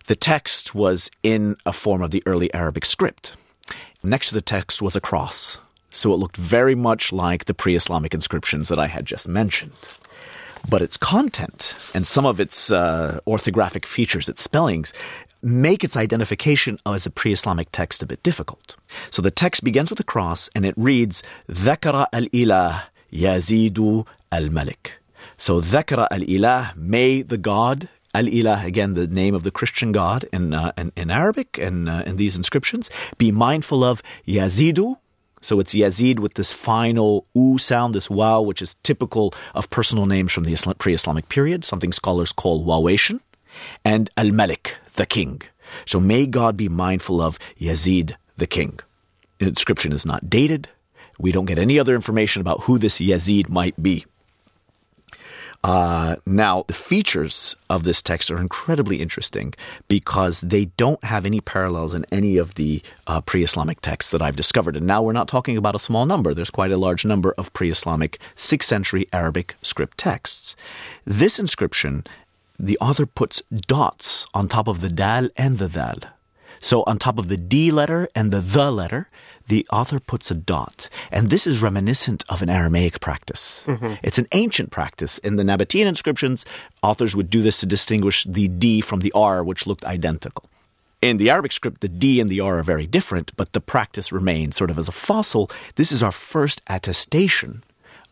The 0.08 0.16
text 0.16 0.74
was 0.74 1.12
in 1.22 1.58
a 1.66 1.74
form 1.74 2.02
of 2.02 2.12
the 2.12 2.24
early 2.26 2.52
Arabic 2.54 2.86
script. 2.86 3.36
Next 4.02 4.30
to 4.30 4.36
the 4.36 4.42
text 4.42 4.82
was 4.82 4.96
a 4.96 5.02
cross, 5.02 5.60
so 5.90 6.14
it 6.14 6.18
looked 6.18 6.38
very 6.38 6.76
much 6.76 7.12
like 7.12 7.46
the 7.46 7.54
pre 7.54 7.76
Islamic 7.76 8.14
inscriptions 8.14 8.70
that 8.70 8.80
I 8.80 8.88
had 8.88 9.06
just 9.06 9.28
mentioned 9.28 9.74
but 10.68 10.82
its 10.82 10.98
content 10.98 11.76
and 11.94 12.06
some 12.06 12.26
of 12.26 12.40
its 12.40 12.72
uh, 12.72 13.20
orthographic 13.26 13.86
features, 13.86 14.28
its 14.28 14.42
spellings, 14.42 14.94
make 15.42 15.84
its 15.84 15.96
identification 15.98 16.80
as 16.86 17.06
a 17.06 17.10
pre 17.10 17.32
Islamic 17.32 17.72
text 17.72 18.04
a 18.04 18.06
bit 18.06 18.22
difficult. 18.24 18.76
So 19.10 19.22
the 19.22 19.32
text 19.32 19.64
begins 19.64 19.90
with 19.90 20.00
a 20.00 20.04
cross 20.04 20.50
and 20.56 20.66
it 20.66 20.74
reads, 20.78 21.24
Dhakara 21.48 22.08
al 22.14 22.24
ilah 22.24 22.84
Yazidu 23.12 24.06
al 24.32 24.50
Malik. 24.50 24.94
So 25.38 25.62
Dhakara 25.62 26.08
al 26.12 26.22
ilah, 26.22 26.76
may 26.76 27.22
the 27.22 27.38
God, 27.38 27.90
Al 28.12 28.24
Ilah, 28.24 28.66
again, 28.66 28.96
the 28.96 29.06
name 29.06 29.36
of 29.36 29.44
the 29.44 29.52
Christian 29.52 29.92
God 29.92 30.26
in, 30.34 30.52
uh, 30.52 30.72
in, 30.76 30.92
in, 30.96 31.12
Arabic 31.12 31.60
and 31.60 31.88
uh, 31.88 32.02
in 32.08 32.16
these 32.16 32.36
inscriptions, 32.36 32.90
be 33.20 33.32
mindful 33.32 33.84
of 33.84 34.02
Yazidu. 34.26 34.98
So 35.42 35.60
it's 35.60 35.76
Yazid 35.76 36.20
with 36.20 36.34
this 36.34 36.52
final 36.52 37.26
oo 37.38 37.60
sound, 37.60 37.94
this 37.94 38.10
waw, 38.10 38.42
which 38.42 38.64
is 38.64 38.74
typical 38.82 39.34
of 39.54 39.70
personal 39.70 40.08
names 40.08 40.34
from 40.34 40.44
the 40.44 40.76
pre 40.80 40.96
Islamic 40.96 41.30
period, 41.30 41.64
something 41.64 41.94
scholars 41.94 42.32
call 42.32 42.66
wawation 42.66 43.20
and 43.84 44.10
Al 44.18 44.32
Malik, 44.32 44.76
the 44.96 45.06
king. 45.06 45.42
So 45.86 46.00
may 46.00 46.26
God 46.26 46.58
be 46.58 46.70
mindful 46.70 47.22
of 47.22 47.40
Yazid, 47.58 48.16
the 48.38 48.48
king. 48.48 48.80
The 49.40 49.48
inscription 49.48 49.94
is 49.94 50.06
not 50.06 50.30
dated. 50.30 50.68
We 51.20 51.32
don't 51.32 51.46
get 51.46 51.60
any 51.60 51.80
other 51.80 51.96
information 51.96 52.42
about 52.42 52.62
who 52.62 52.78
this 52.78 53.00
Yazid 53.00 53.50
might 53.50 53.82
be. 53.82 54.06
Uh, 55.62 56.16
now, 56.26 56.64
the 56.68 56.74
features 56.74 57.56
of 57.70 57.84
this 57.84 58.02
text 58.02 58.32
are 58.32 58.40
incredibly 58.40 59.02
interesting 59.02 59.54
because 59.90 60.40
they 60.40 60.66
don't 60.66 61.04
have 61.04 61.26
any 61.26 61.42
parallels 61.42 61.94
in 61.94 62.06
any 62.12 62.38
of 62.38 62.56
the 62.56 62.82
uh, 63.08 63.20
pre 63.20 63.44
Islamic 63.44 63.82
texts 63.82 64.12
that 64.12 64.22
I've 64.22 64.38
discovered. 64.38 64.78
And 64.78 64.88
now 64.88 65.04
we're 65.04 65.12
not 65.12 65.28
talking 65.28 65.58
about 65.58 65.76
a 65.76 65.80
small 65.80 66.06
number, 66.06 66.34
there's 66.34 66.50
quite 66.50 66.72
a 66.72 66.78
large 66.78 67.04
number 67.04 67.34
of 67.34 67.52
pre 67.52 67.70
Islamic 67.70 68.20
6th 68.38 68.64
century 68.64 69.08
Arabic 69.12 69.56
script 69.62 69.98
texts. 69.98 70.56
This 71.04 71.40
inscription 71.40 72.06
the 72.60 72.78
author 72.80 73.06
puts 73.06 73.42
dots 73.50 74.28
on 74.34 74.48
top 74.48 74.68
of 74.68 74.82
the 74.82 74.90
dal 74.90 75.30
and 75.38 75.58
the 75.58 75.68
dhal. 75.68 76.12
So 76.60 76.84
on 76.86 77.00
top 77.00 77.18
of 77.18 77.30
the 77.30 77.38
D 77.38 77.72
letter 77.72 78.10
and 78.14 78.32
the 78.32 78.42
the 78.42 78.70
letter, 78.70 79.10
the 79.48 79.66
author 79.72 80.00
puts 80.00 80.30
a 80.30 80.36
dot. 80.36 80.90
And 81.10 81.30
this 81.30 81.48
is 81.48 81.62
reminiscent 81.62 82.26
of 82.28 82.42
an 82.42 82.50
Aramaic 82.50 83.00
practice. 83.00 83.64
Mm-hmm. 83.66 83.94
It's 84.04 84.18
an 84.18 84.28
ancient 84.34 84.70
practice. 84.70 85.18
In 85.20 85.38
the 85.38 85.44
Nabatean 85.44 85.86
inscriptions, 85.86 86.46
authors 86.84 87.16
would 87.16 87.30
do 87.30 87.42
this 87.42 87.62
to 87.62 87.66
distinguish 87.66 88.26
the 88.26 88.50
D 88.50 88.82
from 88.82 89.00
the 89.00 89.14
R, 89.14 89.42
which 89.44 89.66
looked 89.66 89.86
identical. 89.86 90.50
In 91.02 91.16
the 91.16 91.30
Arabic 91.30 91.54
script, 91.54 91.80
the 91.80 91.88
D 91.88 92.20
and 92.20 92.30
the 92.30 92.42
R 92.42 92.60
are 92.60 92.64
very 92.64 92.86
different, 92.86 93.32
but 93.38 93.54
the 93.54 93.62
practice 93.62 94.12
remains 94.12 94.58
sort 94.58 94.70
of 94.70 94.78
as 94.78 94.90
a 94.90 94.92
fossil. 94.92 95.50
This 95.76 95.94
is 95.94 96.04
our 96.04 96.12
first 96.12 96.62
attestation 96.68 97.64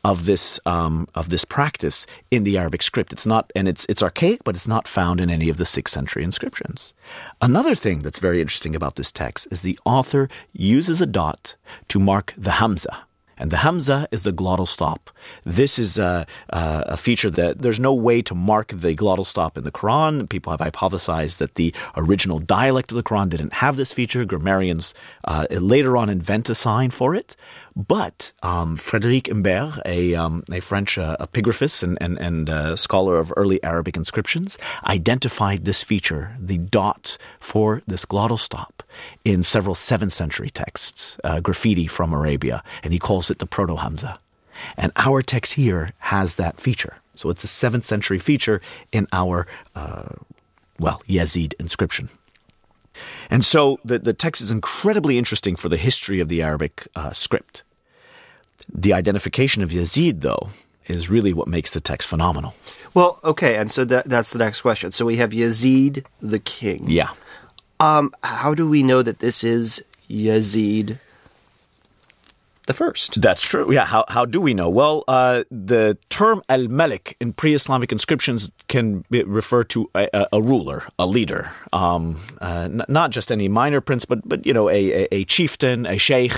of 0.07 0.23
this 0.23 0.57
um, 0.65 1.05
of 1.15 1.27
this 1.27 1.43
practice 1.43 2.07
in 2.31 2.45
the 2.45 2.57
Arabic 2.57 2.81
script. 2.81 3.11
It's 3.11 3.25
not, 3.25 3.51
and 3.57 3.67
it's 3.67 3.85
it's 3.89 4.01
archaic, 4.01 4.45
but 4.45 4.55
it's 4.55 4.67
not 4.67 4.87
found 4.87 5.19
in 5.19 5.29
any 5.29 5.49
of 5.49 5.57
the 5.57 5.65
sixth 5.65 5.93
century 5.93 6.23
inscriptions. 6.23 6.93
Another 7.41 7.75
thing 7.75 8.03
that's 8.03 8.19
very 8.19 8.39
interesting 8.39 8.73
about 8.73 8.95
this 8.95 9.11
text 9.11 9.49
is 9.51 9.61
the 9.61 9.77
author 9.83 10.29
uses 10.53 11.01
a 11.01 11.05
dot 11.05 11.55
to 11.89 11.99
mark 11.99 12.33
the 12.37 12.51
hamza. 12.51 13.06
And 13.37 13.51
the 13.51 13.57
hamza 13.57 14.07
is 14.11 14.23
the 14.23 14.31
glottal 14.33 14.67
stop. 14.67 15.09
This 15.43 15.77
is 15.77 15.97
a, 15.97 16.25
a, 16.49 16.97
feature 16.97 17.29
that 17.29 17.61
there's 17.61 17.79
no 17.79 17.93
way 17.93 18.21
to 18.23 18.33
mark 18.33 18.69
the 18.69 18.95
glottal 18.95 19.25
stop 19.25 19.57
in 19.57 19.63
the 19.63 19.71
Quran. 19.71 20.27
People 20.27 20.51
have 20.51 20.59
hypothesized 20.59 21.37
that 21.37 21.55
the 21.55 21.73
original 21.95 22.39
dialect 22.39 22.91
of 22.91 22.95
the 22.95 23.03
Quran 23.03 23.29
didn't 23.29 23.53
have 23.53 23.75
this 23.75 23.93
feature. 23.93 24.25
Grammarians 24.25 24.93
uh, 25.25 25.45
later 25.51 25.95
on 25.97 26.09
invent 26.09 26.49
a 26.49 26.55
sign 26.55 26.89
for 26.89 27.13
it. 27.13 27.35
But 27.77 28.31
um, 28.41 28.75
Frédéric 28.75 29.29
Imbert, 29.29 29.79
a, 29.85 30.15
um, 30.15 30.43
a 30.51 30.59
French 30.59 30.97
uh, 30.97 31.15
epigraphist 31.19 31.83
and, 31.83 31.95
and, 32.01 32.17
and 32.17 32.49
uh, 32.49 32.75
scholar 32.75 33.19
of 33.19 33.31
early 33.37 33.63
Arabic 33.63 33.95
inscriptions, 33.95 34.57
identified 34.87 35.63
this 35.63 35.83
feature, 35.83 36.35
the 36.39 36.57
dot 36.57 37.19
for 37.39 37.83
this 37.85 38.03
glottal 38.03 38.39
stop, 38.39 38.81
in 39.25 39.43
several 39.43 39.75
7th 39.75 40.11
century 40.11 40.49
texts, 40.49 41.17
uh, 41.23 41.39
graffiti 41.39 41.87
from 41.87 42.13
Arabia, 42.13 42.63
and 42.83 42.93
he 42.93 42.99
calls 42.99 43.29
it 43.29 43.39
the 43.39 43.45
Proto 43.45 43.75
Hamza. 43.75 44.19
And 44.75 44.91
our 44.95 45.21
text 45.21 45.53
here 45.53 45.93
has 45.99 46.35
that 46.35 46.59
feature. 46.59 46.95
So 47.15 47.29
it's 47.29 47.43
a 47.43 47.47
7th 47.47 47.83
century 47.83 48.19
feature 48.19 48.61
in 48.91 49.07
our, 49.11 49.47
uh, 49.75 50.09
well, 50.79 51.01
Yazid 51.07 51.53
inscription. 51.59 52.09
And 53.29 53.45
so 53.45 53.79
the, 53.85 53.99
the 53.99 54.13
text 54.13 54.41
is 54.41 54.51
incredibly 54.51 55.17
interesting 55.17 55.55
for 55.55 55.69
the 55.69 55.77
history 55.77 56.19
of 56.19 56.27
the 56.27 56.41
Arabic 56.41 56.87
uh, 56.95 57.11
script. 57.11 57.63
The 58.73 58.93
identification 58.93 59.63
of 59.63 59.69
Yazid, 59.69 60.21
though, 60.21 60.49
is 60.87 61.09
really 61.09 61.33
what 61.33 61.47
makes 61.47 61.73
the 61.73 61.79
text 61.79 62.07
phenomenal. 62.07 62.55
Well, 62.93 63.19
okay, 63.23 63.55
and 63.55 63.71
so 63.71 63.85
that, 63.85 64.09
that's 64.09 64.31
the 64.31 64.39
next 64.39 64.61
question. 64.61 64.91
So 64.91 65.05
we 65.05 65.17
have 65.17 65.31
Yazid 65.31 66.05
the 66.19 66.39
king. 66.39 66.85
Yeah. 66.87 67.09
Um, 67.79 68.11
how 68.23 68.53
do 68.53 68.67
we 68.67 68.83
know 68.83 69.01
that 69.01 69.19
this 69.19 69.43
is 69.43 69.83
Yazid 70.09 70.99
the 72.65 72.73
first? 72.73 73.21
That's 73.21 73.43
true. 73.43 73.71
Yeah. 73.71 73.85
How, 73.85 74.05
how 74.09 74.25
do 74.25 74.41
we 74.41 74.53
know? 74.53 74.69
Well, 74.69 75.03
uh, 75.07 75.43
the 75.49 75.97
term 76.09 76.41
al 76.49 76.67
Malik 76.67 77.15
in 77.19 77.33
pre 77.33 77.53
Islamic 77.53 77.91
inscriptions 77.91 78.51
can 78.67 79.05
refer 79.09 79.63
to 79.65 79.89
a, 79.95 80.27
a 80.33 80.41
ruler, 80.41 80.83
a 80.99 81.07
leader, 81.07 81.51
um, 81.71 82.19
uh, 82.41 82.67
n- 82.69 82.85
not 82.87 83.11
just 83.11 83.31
any 83.31 83.47
minor 83.47 83.81
prince, 83.81 84.05
but, 84.05 84.27
but 84.27 84.45
you 84.45 84.53
know, 84.53 84.69
a, 84.69 85.03
a, 85.03 85.07
a 85.11 85.25
chieftain, 85.25 85.85
a 85.85 85.97
sheikh, 85.97 86.33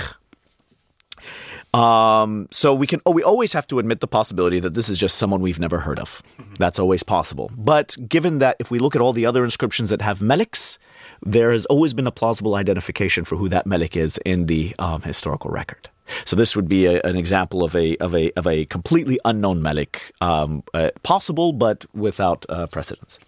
um, 1.72 2.48
so 2.50 2.74
we 2.74 2.86
can 2.86 3.00
oh, 3.06 3.12
we 3.12 3.22
always 3.22 3.52
have 3.52 3.66
to 3.68 3.78
admit 3.78 4.00
the 4.00 4.08
possibility 4.08 4.60
that 4.60 4.74
this 4.74 4.88
is 4.88 4.98
just 4.98 5.18
someone 5.18 5.40
we've 5.40 5.60
never 5.60 5.78
heard 5.78 5.98
of. 5.98 6.22
Mm-hmm. 6.38 6.54
That's 6.54 6.78
always 6.78 7.02
possible. 7.02 7.50
But 7.56 7.96
given 8.08 8.38
that 8.38 8.56
if 8.58 8.70
we 8.70 8.78
look 8.78 8.96
at 8.96 9.02
all 9.02 9.12
the 9.12 9.26
other 9.26 9.44
inscriptions 9.44 9.90
that 9.90 10.02
have 10.02 10.18
meliks, 10.18 10.78
there 11.22 11.52
has 11.52 11.66
always 11.66 11.94
been 11.94 12.06
a 12.06 12.12
plausible 12.12 12.54
identification 12.54 13.24
for 13.24 13.36
who 13.36 13.48
that 13.48 13.66
melik 13.66 13.96
is 13.96 14.18
in 14.24 14.46
the 14.46 14.74
um, 14.78 15.02
historical 15.02 15.50
record. 15.50 15.88
So 16.24 16.34
this 16.34 16.56
would 16.56 16.68
be 16.68 16.86
a, 16.86 17.00
an 17.02 17.16
example 17.16 17.62
of 17.62 17.76
a 17.76 17.96
of 17.98 18.14
a 18.14 18.32
of 18.32 18.46
a 18.46 18.64
completely 18.66 19.20
unknown 19.24 19.62
melik, 19.62 20.12
um, 20.20 20.64
uh, 20.74 20.90
possible 21.02 21.52
but 21.52 21.86
without 21.94 22.44
uh, 22.48 22.66
precedence. 22.66 23.20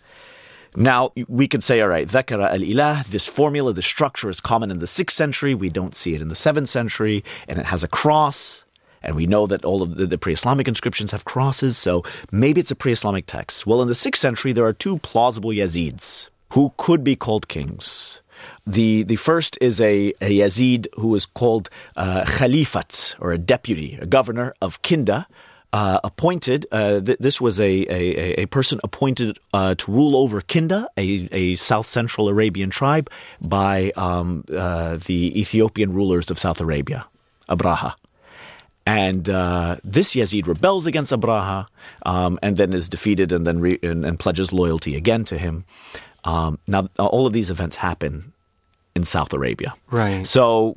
Now, 0.74 1.12
we 1.28 1.48
could 1.48 1.62
say, 1.62 1.80
all 1.82 1.88
right, 1.88 2.08
dhakara 2.08 2.50
al 2.50 2.60
ilah, 2.60 3.06
this 3.06 3.26
formula, 3.26 3.72
this 3.72 3.86
structure 3.86 4.30
is 4.30 4.40
common 4.40 4.70
in 4.70 4.78
the 4.78 4.86
6th 4.86 5.10
century, 5.10 5.54
we 5.54 5.68
don't 5.68 5.94
see 5.94 6.14
it 6.14 6.22
in 6.22 6.28
the 6.28 6.34
7th 6.34 6.68
century, 6.68 7.24
and 7.46 7.58
it 7.58 7.66
has 7.66 7.84
a 7.84 7.88
cross. 7.88 8.64
And 9.02 9.16
we 9.16 9.26
know 9.26 9.46
that 9.48 9.64
all 9.64 9.82
of 9.82 9.96
the, 9.96 10.16
pre 10.16 10.32
Islamic 10.32 10.68
inscriptions 10.68 11.10
have 11.10 11.24
crosses, 11.24 11.76
so 11.76 12.04
maybe 12.30 12.60
it's 12.60 12.70
a 12.70 12.76
pre 12.76 12.92
Islamic 12.92 13.26
text. 13.26 13.66
Well, 13.66 13.82
in 13.82 13.88
the 13.88 13.94
6th 13.94 14.16
century, 14.16 14.52
there 14.52 14.64
are 14.64 14.72
two 14.72 14.98
plausible 14.98 15.50
Yazids 15.50 16.30
who 16.52 16.72
could 16.76 17.02
be 17.02 17.16
called 17.16 17.48
kings. 17.48 18.22
The, 18.66 19.02
the 19.02 19.16
first 19.16 19.58
is 19.60 19.80
a, 19.80 20.14
a 20.20 20.38
Yazid 20.38 20.86
who 20.94 21.14
is 21.14 21.26
called 21.26 21.68
uh, 21.96 22.22
Khalifat, 22.24 23.16
or 23.20 23.32
a 23.32 23.38
deputy, 23.38 23.98
a 24.00 24.06
governor 24.06 24.54
of 24.62 24.82
Kinda, 24.82 25.26
uh, 25.72 26.00
appointed. 26.04 26.66
Uh, 26.70 27.00
th- 27.00 27.18
this 27.18 27.40
was 27.40 27.58
a, 27.60 27.64
a, 27.64 28.42
a 28.42 28.46
person 28.46 28.80
appointed 28.84 29.38
uh, 29.52 29.74
to 29.76 29.90
rule 29.90 30.16
over 30.16 30.40
Kinda, 30.40 30.88
a, 30.96 31.28
a 31.32 31.56
South 31.56 31.86
Central 31.86 32.28
Arabian 32.28 32.70
tribe, 32.70 33.10
by 33.40 33.92
um, 33.96 34.44
uh, 34.54 34.98
the 35.06 35.38
Ethiopian 35.40 35.92
rulers 35.92 36.30
of 36.30 36.38
South 36.38 36.60
Arabia, 36.60 37.06
Abraha. 37.48 37.94
And 38.84 39.28
uh, 39.28 39.76
this 39.84 40.14
Yazid 40.14 40.46
rebels 40.46 40.86
against 40.86 41.12
Abraha, 41.12 41.66
um, 42.04 42.38
and 42.42 42.56
then 42.56 42.72
is 42.72 42.88
defeated, 42.88 43.30
and 43.30 43.46
then 43.46 43.60
re- 43.60 43.78
and, 43.82 44.04
and, 44.04 44.18
pledges 44.18 44.52
loyalty 44.52 44.96
again 44.96 45.24
to 45.26 45.38
him. 45.38 45.64
Um, 46.24 46.58
now, 46.66 46.88
all 46.98 47.26
of 47.26 47.32
these 47.32 47.48
events 47.48 47.76
happen 47.76 48.31
in 48.94 49.04
South 49.04 49.32
Arabia. 49.32 49.74
Right. 49.90 50.26
So 50.26 50.76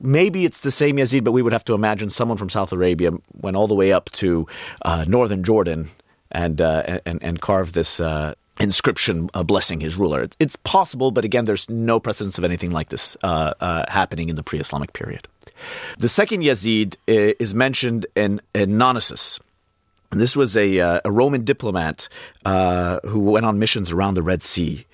maybe 0.00 0.44
it's 0.44 0.60
the 0.60 0.70
same 0.70 0.96
Yazid, 0.96 1.24
but 1.24 1.32
we 1.32 1.42
would 1.42 1.52
have 1.52 1.64
to 1.64 1.74
imagine 1.74 2.10
someone 2.10 2.36
from 2.36 2.48
South 2.48 2.72
Arabia 2.72 3.10
went 3.40 3.56
all 3.56 3.66
the 3.66 3.74
way 3.74 3.92
up 3.92 4.10
to 4.12 4.46
uh, 4.82 5.04
northern 5.06 5.42
Jordan 5.42 5.90
and, 6.30 6.60
uh, 6.60 7.00
and, 7.04 7.22
and 7.22 7.40
carved 7.40 7.74
this 7.74 8.00
uh, 8.00 8.34
inscription 8.60 9.28
uh, 9.34 9.42
blessing 9.42 9.80
his 9.80 9.96
ruler. 9.96 10.28
It's 10.38 10.56
possible, 10.56 11.10
but 11.10 11.24
again, 11.24 11.44
there's 11.44 11.68
no 11.68 11.98
precedence 11.98 12.38
of 12.38 12.44
anything 12.44 12.70
like 12.70 12.90
this 12.90 13.16
uh, 13.22 13.54
uh, 13.60 13.90
happening 13.90 14.28
in 14.28 14.36
the 14.36 14.42
pre-Islamic 14.42 14.92
period. 14.92 15.26
The 15.98 16.08
second 16.08 16.42
Yazid 16.42 16.96
is 17.06 17.54
mentioned 17.54 18.06
in, 18.14 18.40
in. 18.54 18.78
This 20.12 20.34
was 20.34 20.56
a, 20.56 20.78
a 20.78 21.10
Roman 21.10 21.44
diplomat 21.44 22.08
who 22.44 23.20
went 23.20 23.46
on 23.46 23.58
missions 23.58 23.90
around 23.90 24.14
the 24.14 24.22
Red 24.22 24.42
Sea 24.42 24.86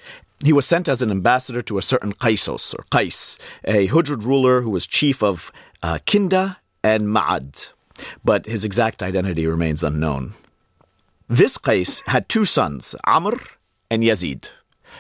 he 0.45 0.53
was 0.53 0.67
sent 0.67 0.89
as 0.89 1.03
an 1.03 1.11
ambassador 1.11 1.63
to 1.63 1.79
a 1.79 1.83
certain 1.83 2.13
Qaisos 2.13 2.75
or 2.75 2.85
Qais, 2.91 3.39
a 3.65 3.89
Hujrid 3.89 4.25
ruler 4.25 4.61
who 4.61 4.71
was 4.71 4.87
chief 4.87 5.23
of 5.23 5.51
uh, 5.83 5.99
Kinda 6.05 6.59
and 6.83 7.05
Ma'ad, 7.05 7.71
but 8.25 8.47
his 8.47 8.65
exact 8.65 9.03
identity 9.03 9.47
remains 9.47 9.83
unknown. 9.83 10.35
This 11.29 11.59
Qais 11.59 12.07
had 12.07 12.29
two 12.29 12.45
sons, 12.45 12.95
Amr 13.05 13.41
and 13.91 14.03
Yazid. 14.03 14.51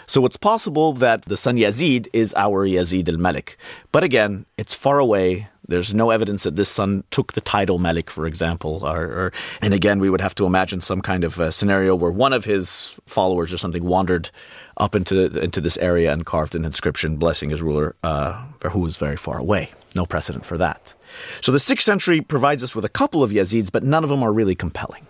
So 0.06 0.24
it's 0.24 0.36
possible 0.36 0.92
that 0.94 1.22
the 1.22 1.36
son 1.36 1.56
Yazid 1.56 2.08
is 2.12 2.34
our 2.34 2.66
Yazid 2.66 3.08
al 3.08 3.16
Malik. 3.16 3.56
But 3.92 4.04
again, 4.04 4.46
it's 4.56 4.74
far 4.74 4.98
away. 4.98 5.48
There's 5.68 5.92
no 5.94 6.10
evidence 6.10 6.44
that 6.44 6.54
this 6.54 6.68
son 6.68 7.02
took 7.10 7.32
the 7.32 7.40
title 7.40 7.78
Malik, 7.78 8.10
for 8.10 8.26
example. 8.26 8.84
Or, 8.84 9.04
or, 9.04 9.32
and 9.60 9.74
again, 9.74 9.98
we 9.98 10.10
would 10.10 10.20
have 10.20 10.34
to 10.36 10.46
imagine 10.46 10.80
some 10.80 11.00
kind 11.00 11.24
of 11.24 11.40
uh, 11.40 11.50
scenario 11.50 11.96
where 11.96 12.12
one 12.12 12.32
of 12.32 12.44
his 12.44 12.98
followers 13.06 13.52
or 13.52 13.58
something 13.58 13.84
wandered 13.84 14.30
up 14.76 14.94
into 14.94 15.26
into 15.40 15.60
this 15.60 15.78
area 15.78 16.12
and 16.12 16.26
carved 16.26 16.54
an 16.54 16.64
inscription 16.64 17.16
blessing 17.16 17.50
his 17.50 17.62
ruler, 17.62 17.96
uh, 18.02 18.44
who 18.70 18.80
was 18.80 18.96
very 18.96 19.16
far 19.16 19.38
away. 19.38 19.70
No 19.94 20.04
precedent 20.06 20.44
for 20.44 20.58
that. 20.58 20.94
So 21.40 21.52
the 21.52 21.58
sixth 21.58 21.84
century 21.84 22.20
provides 22.20 22.62
us 22.62 22.76
with 22.76 22.84
a 22.84 22.90
couple 22.90 23.22
of 23.22 23.30
Yazids, 23.30 23.72
but 23.72 23.82
none 23.82 24.04
of 24.04 24.10
them 24.10 24.22
are 24.22 24.32
really 24.32 24.54
compelling. 24.54 25.06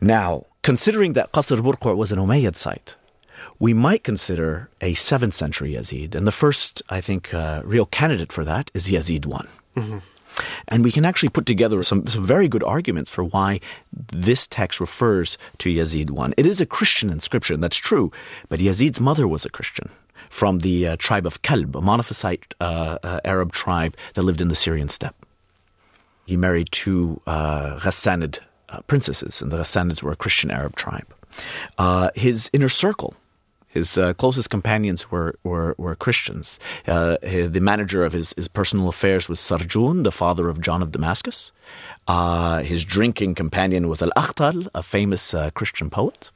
Now, 0.00 0.46
considering 0.62 1.12
that 1.14 1.32
Qasr 1.32 1.60
Burqu' 1.60 1.96
was 1.96 2.12
an 2.12 2.18
Umayyad 2.18 2.56
site, 2.56 2.96
we 3.58 3.72
might 3.72 4.04
consider 4.04 4.68
a 4.80 4.92
7th 4.94 5.32
century 5.32 5.72
Yazid. 5.72 6.14
And 6.14 6.26
the 6.26 6.32
first, 6.32 6.82
I 6.90 7.00
think, 7.00 7.32
uh, 7.32 7.62
real 7.64 7.86
candidate 7.86 8.32
for 8.32 8.44
that 8.44 8.70
is 8.74 8.88
Yazid 8.88 9.26
I. 9.26 9.46
Mm-hmm. 9.80 9.98
And 10.68 10.84
we 10.84 10.92
can 10.92 11.04
actually 11.04 11.28
put 11.28 11.46
together 11.46 11.82
some, 11.82 12.06
some 12.06 12.24
very 12.24 12.48
good 12.48 12.62
arguments 12.62 13.10
for 13.10 13.24
why 13.24 13.60
this 13.92 14.46
text 14.46 14.80
refers 14.80 15.38
to 15.58 15.70
Yazid 15.70 16.16
I. 16.18 16.32
It 16.36 16.46
is 16.46 16.60
a 16.60 16.66
Christian 16.66 17.10
inscription, 17.10 17.60
that's 17.60 17.76
true, 17.76 18.12
but 18.48 18.60
Yazid's 18.60 19.00
mother 19.00 19.26
was 19.26 19.44
a 19.44 19.50
Christian 19.50 19.90
from 20.30 20.58
the 20.60 20.88
uh, 20.88 20.96
tribe 20.96 21.26
of 21.26 21.42
Kalb, 21.42 21.76
a 21.76 21.80
Monophysite 21.80 22.52
uh, 22.60 22.98
uh, 23.02 23.20
Arab 23.24 23.52
tribe 23.52 23.96
that 24.14 24.22
lived 24.22 24.40
in 24.40 24.48
the 24.48 24.56
Syrian 24.56 24.88
steppe. 24.88 25.14
He 26.26 26.36
married 26.36 26.68
two 26.72 27.20
uh, 27.26 27.78
Ghassanid 27.78 28.40
uh, 28.68 28.80
princesses, 28.82 29.40
and 29.40 29.52
the 29.52 29.58
Ghassanids 29.58 30.02
were 30.02 30.12
a 30.12 30.16
Christian 30.16 30.50
Arab 30.50 30.74
tribe. 30.74 31.06
Uh, 31.78 32.10
his 32.14 32.50
inner 32.52 32.68
circle 32.68 33.14
his 33.76 33.98
uh, 33.98 34.14
closest 34.14 34.48
companions 34.50 35.10
were 35.10 35.30
were, 35.44 35.74
were 35.78 35.94
Christians. 35.94 36.58
Uh, 36.86 37.16
the 37.56 37.60
manager 37.60 38.04
of 38.04 38.12
his, 38.12 38.32
his 38.36 38.48
personal 38.48 38.88
affairs 38.88 39.28
was 39.28 39.38
Sarjun, 39.38 40.04
the 40.04 40.12
father 40.22 40.48
of 40.48 40.60
John 40.66 40.82
of 40.82 40.90
Damascus. 40.92 41.52
Uh, 42.08 42.62
his 42.62 42.84
drinking 42.84 43.34
companion 43.34 43.88
was 43.88 44.02
Al 44.02 44.12
Akhtal, 44.16 44.68
a 44.74 44.82
famous 44.82 45.34
uh, 45.34 45.50
Christian 45.50 45.90
poet. 45.90 46.30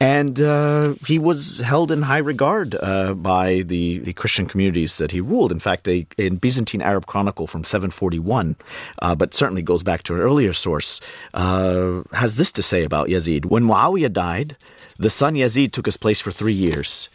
And 0.00 0.40
uh, 0.40 0.94
he 1.06 1.18
was 1.18 1.58
held 1.58 1.90
in 1.90 2.02
high 2.02 2.18
regard 2.18 2.76
uh, 2.80 3.14
by 3.14 3.62
the, 3.62 3.98
the 3.98 4.12
Christian 4.12 4.46
communities 4.46 4.96
that 4.98 5.10
he 5.10 5.20
ruled. 5.20 5.50
In 5.50 5.58
fact, 5.58 5.88
a, 5.88 6.06
a 6.18 6.30
Byzantine 6.30 6.82
Arab 6.82 7.06
chronicle 7.06 7.46
from 7.46 7.64
741, 7.64 8.56
uh, 9.02 9.14
but 9.14 9.34
certainly 9.34 9.62
goes 9.62 9.82
back 9.82 10.04
to 10.04 10.14
an 10.14 10.20
earlier 10.20 10.52
source, 10.52 11.00
uh, 11.34 12.02
has 12.12 12.36
this 12.36 12.52
to 12.52 12.62
say 12.62 12.84
about 12.84 13.08
Yazid. 13.08 13.46
When 13.46 13.64
Muawiyah 13.64 14.12
died, 14.12 14.56
the 14.98 15.10
son 15.10 15.34
Yazid 15.34 15.72
took 15.72 15.86
his 15.86 15.96
place 15.96 16.20
for 16.20 16.30
three 16.30 16.52
years. 16.52 17.08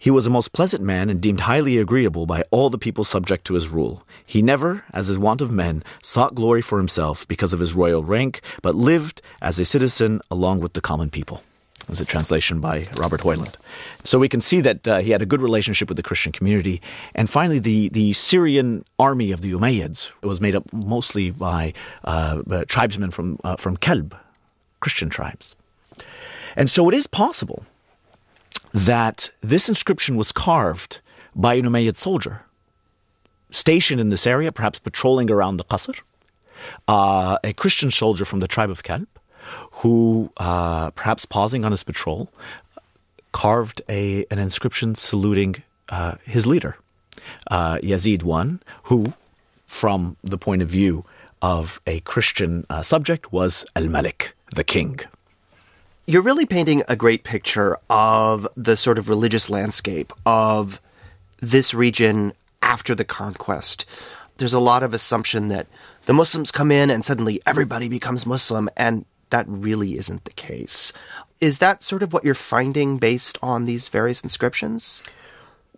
He 0.00 0.12
was 0.12 0.26
a 0.26 0.30
most 0.30 0.52
pleasant 0.52 0.84
man 0.84 1.10
and 1.10 1.20
deemed 1.20 1.40
highly 1.40 1.76
agreeable 1.76 2.24
by 2.24 2.44
all 2.52 2.70
the 2.70 2.78
people 2.78 3.02
subject 3.02 3.44
to 3.46 3.54
his 3.54 3.68
rule. 3.68 4.04
He 4.24 4.42
never, 4.42 4.84
as 4.92 5.08
is 5.08 5.18
wont 5.18 5.40
of 5.40 5.50
men, 5.50 5.82
sought 6.04 6.36
glory 6.36 6.62
for 6.62 6.78
himself 6.78 7.26
because 7.26 7.52
of 7.52 7.58
his 7.58 7.74
royal 7.74 8.04
rank, 8.04 8.40
but 8.62 8.76
lived 8.76 9.20
as 9.42 9.58
a 9.58 9.64
citizen 9.64 10.20
along 10.30 10.60
with 10.60 10.74
the 10.74 10.80
common 10.80 11.10
people. 11.10 11.42
It 11.80 11.88
was 11.88 12.00
a 12.00 12.04
translation 12.04 12.60
by 12.60 12.86
Robert 12.94 13.22
Hoyland. 13.22 13.56
So 14.04 14.20
we 14.20 14.28
can 14.28 14.40
see 14.40 14.60
that 14.60 14.86
uh, 14.86 14.98
he 14.98 15.10
had 15.10 15.22
a 15.22 15.26
good 15.26 15.40
relationship 15.40 15.88
with 15.88 15.96
the 15.96 16.02
Christian 16.02 16.30
community. 16.30 16.80
And 17.16 17.28
finally, 17.28 17.58
the, 17.58 17.88
the 17.88 18.12
Syrian 18.12 18.84
army 19.00 19.32
of 19.32 19.40
the 19.40 19.52
Umayyads 19.52 20.12
was 20.22 20.40
made 20.40 20.54
up 20.54 20.70
mostly 20.72 21.30
by 21.30 21.72
uh, 22.04 22.42
uh, 22.48 22.64
tribesmen 22.68 23.10
from, 23.10 23.40
uh, 23.42 23.56
from 23.56 23.76
Kelb, 23.76 24.14
Christian 24.78 25.08
tribes. 25.08 25.56
And 26.54 26.70
so 26.70 26.88
it 26.88 26.94
is 26.94 27.06
possible 27.08 27.64
that 28.72 29.30
this 29.40 29.68
inscription 29.68 30.16
was 30.16 30.32
carved 30.32 31.00
by 31.34 31.54
an 31.54 31.64
Umayyad 31.64 31.96
soldier 31.96 32.42
stationed 33.50 34.00
in 34.00 34.10
this 34.10 34.26
area, 34.26 34.52
perhaps 34.52 34.78
patrolling 34.78 35.30
around 35.30 35.56
the 35.56 35.64
Qasr, 35.64 36.00
uh, 36.86 37.38
a 37.42 37.52
Christian 37.52 37.90
soldier 37.90 38.24
from 38.24 38.40
the 38.40 38.48
tribe 38.48 38.70
of 38.70 38.82
Kalb, 38.82 39.08
who, 39.70 40.30
uh, 40.36 40.90
perhaps 40.90 41.24
pausing 41.24 41.64
on 41.64 41.70
his 41.70 41.84
patrol, 41.84 42.28
carved 43.32 43.82
a, 43.88 44.26
an 44.30 44.38
inscription 44.38 44.94
saluting 44.94 45.62
uh, 45.88 46.16
his 46.24 46.46
leader, 46.46 46.76
uh, 47.50 47.78
Yazid 47.82 48.22
I, 48.30 48.58
who, 48.84 49.12
from 49.66 50.16
the 50.22 50.38
point 50.38 50.62
of 50.62 50.68
view 50.68 51.04
of 51.40 51.80
a 51.86 52.00
Christian 52.00 52.66
uh, 52.68 52.82
subject, 52.82 53.32
was 53.32 53.64
Al 53.76 53.88
Malik, 53.88 54.34
the 54.54 54.64
king. 54.64 55.00
You're 56.08 56.22
really 56.22 56.46
painting 56.46 56.82
a 56.88 56.96
great 56.96 57.22
picture 57.22 57.76
of 57.90 58.48
the 58.56 58.78
sort 58.78 58.98
of 58.98 59.10
religious 59.10 59.50
landscape 59.50 60.10
of 60.24 60.80
this 61.40 61.74
region 61.74 62.32
after 62.62 62.94
the 62.94 63.04
conquest. 63.04 63.84
There's 64.38 64.54
a 64.54 64.58
lot 64.58 64.82
of 64.82 64.94
assumption 64.94 65.48
that 65.48 65.66
the 66.06 66.14
Muslims 66.14 66.50
come 66.50 66.70
in 66.72 66.88
and 66.88 67.04
suddenly 67.04 67.42
everybody 67.44 67.90
becomes 67.90 68.24
Muslim, 68.24 68.70
and 68.74 69.04
that 69.28 69.44
really 69.48 69.98
isn't 69.98 70.24
the 70.24 70.32
case. 70.32 70.94
Is 71.42 71.58
that 71.58 71.82
sort 71.82 72.02
of 72.02 72.14
what 72.14 72.24
you're 72.24 72.32
finding 72.32 72.96
based 72.96 73.36
on 73.42 73.66
these 73.66 73.88
various 73.88 74.22
inscriptions? 74.22 75.02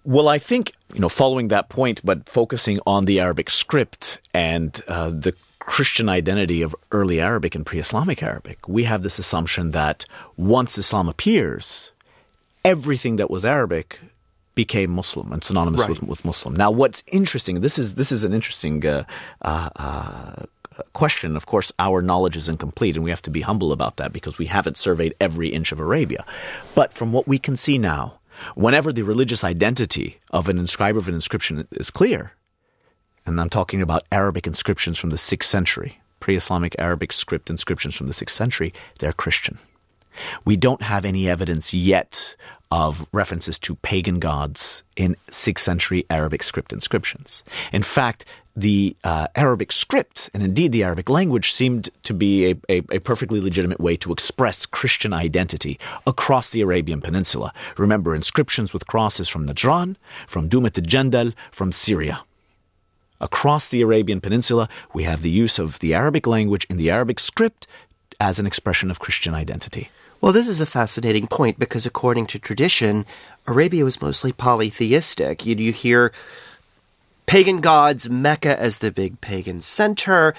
Well, 0.04 0.28
I 0.28 0.38
think, 0.38 0.74
you 0.94 1.00
know, 1.00 1.08
following 1.08 1.48
that 1.48 1.70
point, 1.70 2.02
but 2.04 2.28
focusing 2.28 2.78
on 2.86 3.06
the 3.06 3.18
Arabic 3.18 3.50
script 3.50 4.20
and 4.32 4.80
uh, 4.86 5.10
the 5.10 5.34
Christian 5.60 6.08
identity 6.08 6.62
of 6.62 6.74
early 6.90 7.20
Arabic 7.20 7.54
and 7.54 7.64
pre 7.64 7.78
Islamic 7.78 8.22
Arabic, 8.22 8.68
we 8.68 8.84
have 8.84 9.02
this 9.02 9.18
assumption 9.18 9.70
that 9.70 10.04
once 10.36 10.76
Islam 10.76 11.08
appears, 11.08 11.92
everything 12.64 13.16
that 13.16 13.30
was 13.30 13.44
Arabic 13.44 14.00
became 14.54 14.90
Muslim 14.90 15.32
and 15.32 15.44
synonymous 15.44 15.82
right. 15.82 15.90
with, 15.90 16.02
with, 16.02 16.24
Muslim. 16.24 16.56
Now, 16.56 16.70
what's 16.70 17.02
interesting, 17.06 17.60
this 17.60 17.78
is, 17.78 17.94
this 17.94 18.10
is 18.10 18.24
an 18.24 18.34
interesting 18.34 18.84
uh, 18.84 19.04
uh, 19.42 19.68
uh, 19.76 20.42
question. 20.92 21.36
Of 21.36 21.46
course, 21.46 21.72
our 21.78 22.02
knowledge 22.02 22.36
is 22.36 22.48
incomplete, 22.48 22.96
and 22.96 23.04
we 23.04 23.10
have 23.10 23.22
to 23.22 23.30
be 23.30 23.42
humble 23.42 23.70
about 23.70 23.96
that 23.98 24.12
because 24.12 24.38
we 24.38 24.46
haven't 24.46 24.76
surveyed 24.76 25.14
every 25.20 25.48
inch 25.48 25.72
of 25.72 25.78
Arabia. 25.78 26.24
But 26.74 26.92
from 26.92 27.12
what 27.12 27.28
we 27.28 27.38
can 27.38 27.56
see 27.56 27.78
now, 27.78 28.18
whenever 28.54 28.92
the 28.92 29.02
religious 29.02 29.44
identity 29.44 30.18
of 30.30 30.48
an 30.48 30.58
inscriber 30.58 30.98
of 30.98 31.08
an 31.08 31.14
inscription 31.14 31.66
is 31.72 31.90
clear, 31.90 32.32
and 33.26 33.40
I'm 33.40 33.50
talking 33.50 33.82
about 33.82 34.04
Arabic 34.12 34.46
inscriptions 34.46 34.98
from 34.98 35.10
the 35.10 35.16
6th 35.16 35.44
century, 35.44 36.00
pre 36.20 36.36
Islamic 36.36 36.74
Arabic 36.78 37.12
script 37.12 37.50
inscriptions 37.50 37.94
from 37.94 38.08
the 38.08 38.14
6th 38.14 38.30
century, 38.30 38.72
they're 38.98 39.12
Christian. 39.12 39.58
We 40.44 40.56
don't 40.56 40.82
have 40.82 41.04
any 41.04 41.28
evidence 41.28 41.72
yet 41.72 42.36
of 42.70 43.06
references 43.12 43.58
to 43.58 43.74
pagan 43.76 44.20
gods 44.20 44.82
in 44.96 45.16
6th 45.28 45.58
century 45.58 46.04
Arabic 46.08 46.42
script 46.42 46.72
inscriptions. 46.72 47.42
In 47.72 47.82
fact, 47.82 48.24
the 48.56 48.96
uh, 49.04 49.26
Arabic 49.34 49.72
script, 49.72 50.30
and 50.34 50.42
indeed 50.42 50.72
the 50.72 50.84
Arabic 50.84 51.08
language, 51.08 51.52
seemed 51.52 51.88
to 52.02 52.14
be 52.14 52.50
a, 52.50 52.54
a, 52.68 52.82
a, 52.90 52.98
perfectly 52.98 53.40
legitimate 53.40 53.80
way 53.80 53.96
to 53.96 54.12
express 54.12 54.66
Christian 54.66 55.12
identity 55.12 55.78
across 56.06 56.50
the 56.50 56.60
Arabian 56.60 57.00
Peninsula. 57.00 57.52
Remember, 57.78 58.14
inscriptions 58.14 58.72
with 58.72 58.86
crosses 58.86 59.28
from 59.28 59.46
Najran, 59.46 59.96
from 60.26 60.48
Dumat 60.48 60.78
al-Jandal, 60.78 61.32
from 61.52 61.72
Syria. 61.72 62.24
Across 63.20 63.68
the 63.68 63.82
Arabian 63.82 64.20
Peninsula, 64.20 64.68
we 64.94 65.04
have 65.04 65.22
the 65.22 65.30
use 65.30 65.58
of 65.58 65.78
the 65.80 65.94
Arabic 65.94 66.26
language 66.26 66.66
in 66.70 66.78
the 66.78 66.90
Arabic 66.90 67.20
script 67.20 67.66
as 68.18 68.38
an 68.38 68.46
expression 68.46 68.90
of 68.90 68.98
Christian 68.98 69.34
identity. 69.34 69.90
Well, 70.20 70.32
this 70.32 70.48
is 70.48 70.60
a 70.60 70.66
fascinating 70.66 71.26
point 71.26 71.58
because 71.58 71.86
according 71.86 72.26
to 72.28 72.38
tradition, 72.38 73.06
Arabia 73.46 73.84
was 73.84 74.02
mostly 74.02 74.32
polytheistic. 74.32 75.46
You, 75.46 75.56
you 75.56 75.72
hear 75.72 76.12
pagan 77.26 77.60
gods, 77.60 78.10
Mecca 78.10 78.58
as 78.58 78.78
the 78.78 78.90
big 78.90 79.20
pagan 79.20 79.60
center, 79.60 80.34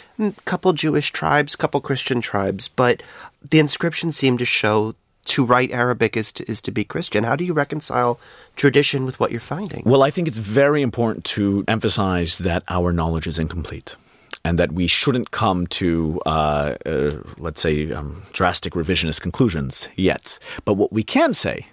couple 0.46 0.74
Jewish 0.74 1.12
tribes, 1.12 1.56
couple 1.56 1.82
Christian 1.82 2.22
tribes, 2.22 2.68
but 2.68 3.02
the 3.48 3.60
inscriptions 3.60 4.18
seem 4.18 4.38
to 4.38 4.46
show 4.46 4.96
to 5.26 5.46
write 5.46 5.72
Arabic 5.72 6.18
is 6.18 6.32
to, 6.34 6.50
is 6.50 6.62
to 6.62 6.72
be 6.72 6.84
Christian. 6.84 7.24
How 7.24 7.36
do 7.36 7.44
you 7.44 7.54
reconcile 7.54 8.20
tradition 8.56 9.06
with 9.06 9.20
what 9.20 9.32
you're 9.32 9.40
finding? 9.40 9.84
Well, 9.86 10.04
I 10.04 10.10
think 10.10 10.28
it's 10.28 10.40
very 10.40 10.82
important 10.82 11.26
to 11.26 11.64
emphasize 11.68 12.40
that 12.40 12.64
our 12.68 12.92
knowledge 12.92 13.28
is 13.28 13.38
incomplete 13.38 13.96
and 14.44 14.58
that 14.58 14.72
we 14.72 14.88
shouldn't 14.88 15.32
come 15.32 15.68
to, 15.68 16.20
uh, 16.26 16.76
uh, 16.86 17.12
let's 17.38 17.62
say, 17.62 17.92
um, 17.92 18.24
drastic 18.34 18.74
revisionist 18.74 19.22
conclusions 19.22 19.88
yet. 19.96 20.40
But 20.66 20.74
what 20.74 20.92
we 20.92 21.04
can 21.04 21.34
say, 21.34 21.68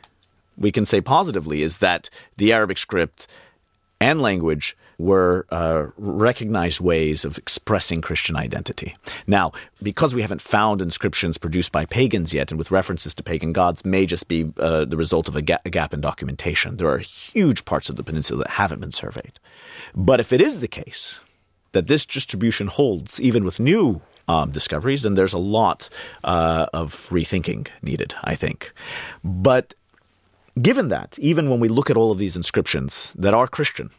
we 0.56 0.70
can 0.70 0.84
say 0.84 1.00
positively, 1.00 1.62
is 1.62 1.78
that 1.78 2.10
the 2.36 2.52
Arabic 2.52 2.76
script 2.76 3.26
and 4.00 4.22
language 4.22 4.76
were 4.98 5.46
uh, 5.50 5.86
recognized 5.96 6.80
ways 6.80 7.24
of 7.24 7.38
expressing 7.38 8.00
Christian 8.00 8.36
identity. 8.36 8.96
Now, 9.26 9.52
because 9.82 10.14
we 10.14 10.22
haven't 10.22 10.40
found 10.40 10.82
inscriptions 10.82 11.38
produced 11.38 11.72
by 11.72 11.84
pagans 11.84 12.34
yet 12.34 12.50
and 12.50 12.58
with 12.58 12.70
references 12.70 13.14
to 13.14 13.22
pagan 13.22 13.52
gods, 13.52 13.84
may 13.84 14.06
just 14.06 14.28
be 14.28 14.52
uh, 14.58 14.84
the 14.84 14.96
result 14.96 15.28
of 15.28 15.36
a, 15.36 15.42
ga- 15.42 15.58
a 15.64 15.70
gap 15.70 15.94
in 15.94 16.00
documentation. 16.00 16.76
There 16.76 16.88
are 16.88 16.98
huge 16.98 17.64
parts 17.64 17.88
of 17.88 17.96
the 17.96 18.04
peninsula 18.04 18.44
that 18.44 18.50
haven't 18.50 18.80
been 18.80 18.92
surveyed. 18.92 19.38
But 19.94 20.20
if 20.20 20.32
it 20.32 20.40
is 20.40 20.60
the 20.60 20.68
case 20.68 21.20
that 21.72 21.86
this 21.86 22.06
distribution 22.06 22.66
holds, 22.66 23.20
even 23.20 23.44
with 23.44 23.60
new 23.60 24.00
um, 24.26 24.50
discoveries, 24.50 25.02
then 25.02 25.14
there's 25.14 25.32
a 25.32 25.38
lot 25.38 25.88
uh, 26.24 26.66
of 26.72 26.92
rethinking 27.10 27.68
needed, 27.82 28.14
I 28.24 28.34
think. 28.34 28.72
But 29.24 29.74
given 30.62 30.88
that, 30.88 31.18
even 31.18 31.50
when 31.50 31.60
we 31.60 31.68
look 31.68 31.90
at 31.90 31.96
all 31.96 32.10
of 32.10 32.18
these 32.18 32.36
inscriptions 32.36 33.14
that 33.18 33.34
are 33.34 33.46
Christian, 33.46 33.90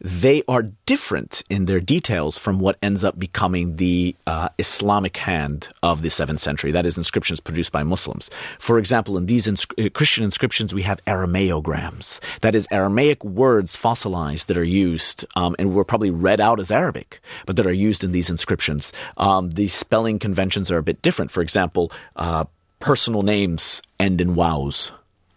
they 0.00 0.42
are 0.46 0.62
different 0.84 1.42
in 1.48 1.64
their 1.64 1.80
details 1.80 2.36
from 2.36 2.58
what 2.58 2.76
ends 2.82 3.02
up 3.02 3.18
becoming 3.18 3.76
the 3.76 4.14
uh, 4.26 4.48
Islamic 4.58 5.16
hand 5.16 5.68
of 5.82 6.02
the 6.02 6.08
7th 6.08 6.40
century. 6.40 6.70
That 6.70 6.84
is, 6.84 6.98
inscriptions 6.98 7.40
produced 7.40 7.72
by 7.72 7.82
Muslims. 7.82 8.28
For 8.58 8.78
example, 8.78 9.16
in 9.16 9.26
these 9.26 9.48
uh, 9.48 9.88
Christian 9.94 10.24
inscriptions, 10.24 10.74
we 10.74 10.82
have 10.82 11.02
Aramaeograms. 11.06 12.20
That 12.40 12.54
is, 12.54 12.68
Aramaic 12.70 13.24
words 13.24 13.74
fossilized 13.74 14.48
that 14.48 14.58
are 14.58 14.64
used 14.64 15.24
um, 15.34 15.56
and 15.58 15.72
were 15.74 15.84
probably 15.84 16.10
read 16.10 16.40
out 16.40 16.60
as 16.60 16.70
Arabic, 16.70 17.20
but 17.46 17.56
that 17.56 17.66
are 17.66 17.72
used 17.72 18.04
in 18.04 18.12
these 18.12 18.28
inscriptions. 18.28 18.92
Um, 19.16 19.50
the 19.50 19.68
spelling 19.68 20.18
conventions 20.18 20.70
are 20.70 20.78
a 20.78 20.82
bit 20.82 21.00
different. 21.00 21.30
For 21.30 21.40
example, 21.40 21.90
uh, 22.16 22.44
personal 22.80 23.22
names 23.22 23.80
end 23.98 24.20
in 24.20 24.34
waws 24.34 24.92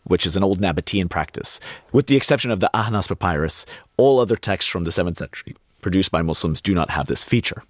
which 0.09 0.25
is 0.25 0.35
an 0.35 0.43
old 0.43 0.59
Nabatean 0.59 1.09
practice. 1.09 1.59
With 1.93 2.07
the 2.07 2.17
exception 2.17 2.51
of 2.51 2.59
the 2.59 2.69
Ahnas 2.73 3.07
papyrus, 3.07 3.65
all 3.95 4.19
other 4.19 4.35
texts 4.35 4.69
from 4.69 4.83
the 4.83 4.91
7th 4.91 5.17
century 5.17 5.55
produced 5.81 6.11
by 6.11 6.21
Muslims 6.21 6.59
do 6.59 6.73
not 6.73 6.89
have 6.89 7.07
this 7.07 7.23
feature. 7.23 7.63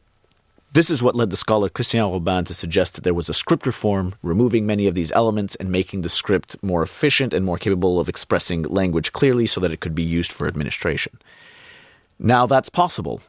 This 0.72 0.90
is 0.90 1.02
what 1.02 1.16
led 1.16 1.32
the 1.32 1.38
scholar 1.38 1.68
Christian 1.68 2.04
Robin 2.04 2.46
to 2.46 2.54
suggest 2.54 2.94
that 2.94 3.04
there 3.04 3.14
was 3.14 3.28
a 3.28 3.34
script 3.34 3.66
reform, 3.66 4.14
removing 4.22 4.66
many 4.66 4.88
of 4.88 4.94
these 4.94 5.12
elements 5.12 5.56
and 5.56 5.72
making 5.72 6.02
the 6.02 6.10
script 6.10 6.56
more 6.62 6.84
efficient 6.84 7.34
and 7.34 7.44
more 7.44 7.58
capable 7.58 8.00
of 8.00 8.08
expressing 8.08 8.64
language 8.64 9.12
clearly 9.12 9.48
so 9.48 9.60
that 9.62 9.72
it 9.72 9.80
could 9.80 9.96
be 9.96 10.04
used 10.04 10.32
for 10.32 10.48
administration. 10.48 11.14
Now 12.20 12.46
that's 12.46 12.70
possible, 12.70 13.22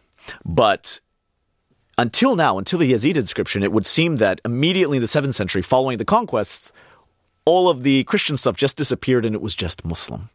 but 0.44 1.01
until 1.96 2.37
now, 2.37 2.59
until 2.59 2.79
the 2.79 2.92
Yazid 2.92 3.16
inscription, 3.16 3.62
it 3.62 3.73
would 3.73 3.87
seem 3.87 4.16
that 4.16 4.40
immediately 4.44 4.99
in 4.99 5.03
the 5.03 5.07
7th 5.07 5.35
century, 5.35 5.62
following 5.62 5.96
the 5.99 6.05
conquests, 6.05 6.73
all 7.51 7.69
of 7.69 7.83
the 7.83 8.05
Christian 8.05 8.37
stuff 8.37 8.57
just 8.57 8.77
disappeared 8.77 9.27
and 9.27 9.35
it 9.35 9.43
was 9.43 9.57
just 9.57 9.85
Muslim. 9.85 10.29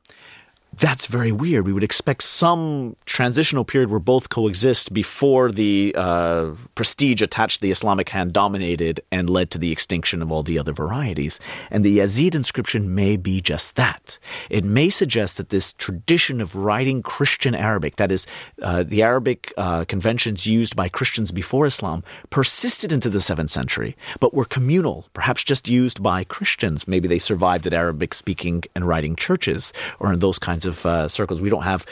That's 0.78 1.06
very 1.06 1.32
weird. 1.32 1.66
We 1.66 1.72
would 1.72 1.84
expect 1.86 2.24
some 2.24 2.98
transitional 3.06 3.64
period 3.64 3.90
where 3.90 4.00
both 4.00 4.28
coexist 4.28 4.94
before 4.94 5.50
the 5.50 5.94
uh, 5.98 6.52
prestige 6.76 7.22
attached 7.22 7.58
to 7.58 7.62
the 7.62 7.72
Islamic 7.72 8.10
hand 8.10 8.34
dominated 8.34 9.00
and 9.10 9.30
led 9.30 9.52
to 9.52 9.58
the 9.58 9.72
extinction 9.72 10.22
of 10.22 10.34
all 10.34 10.44
the 10.44 10.60
other 10.60 10.74
varieties. 10.74 11.40
And 11.72 11.86
the 11.86 12.00
Yazid 12.00 12.36
inscription 12.36 12.94
may 12.94 13.16
be 13.16 13.40
just 13.40 13.76
that. 13.76 14.20
It 14.50 14.66
may 14.66 14.90
suggest 14.90 15.38
that 15.38 15.48
this 15.48 15.72
tradition 15.72 16.42
of 16.42 16.56
writing 16.56 17.02
Christian 17.02 17.56
Arabic, 17.56 17.96
that 17.96 18.12
is, 18.12 18.28
uh, 18.62 18.84
the 18.84 19.02
Arabic 19.02 19.54
uh, 19.56 19.86
conventions 19.86 20.46
used 20.46 20.76
by 20.76 20.90
Christians 20.90 21.32
before 21.32 21.66
Islam, 21.66 22.04
persisted 22.32 22.92
into 22.92 23.10
the 23.10 23.20
7th 23.20 23.50
century, 23.50 23.96
but 24.20 24.34
were 24.34 24.46
communal, 24.46 25.08
perhaps 25.14 25.42
just 25.42 25.70
used 25.70 26.04
by 26.04 26.26
Christians. 26.26 26.86
Maybe 26.86 27.08
they 27.08 27.20
survived 27.20 27.66
at 27.66 27.74
Arabic 27.74 28.14
speaking 28.14 28.64
and 28.76 28.86
writing 28.86 29.16
churches 29.16 29.72
or 30.00 30.12
in 30.12 30.20
those 30.20 30.38
kinds 30.38 30.65
of 30.66 30.86
uh, 30.86 31.08
circles. 31.08 31.42
We 31.42 31.50
don't 31.50 31.64
have 31.64 31.86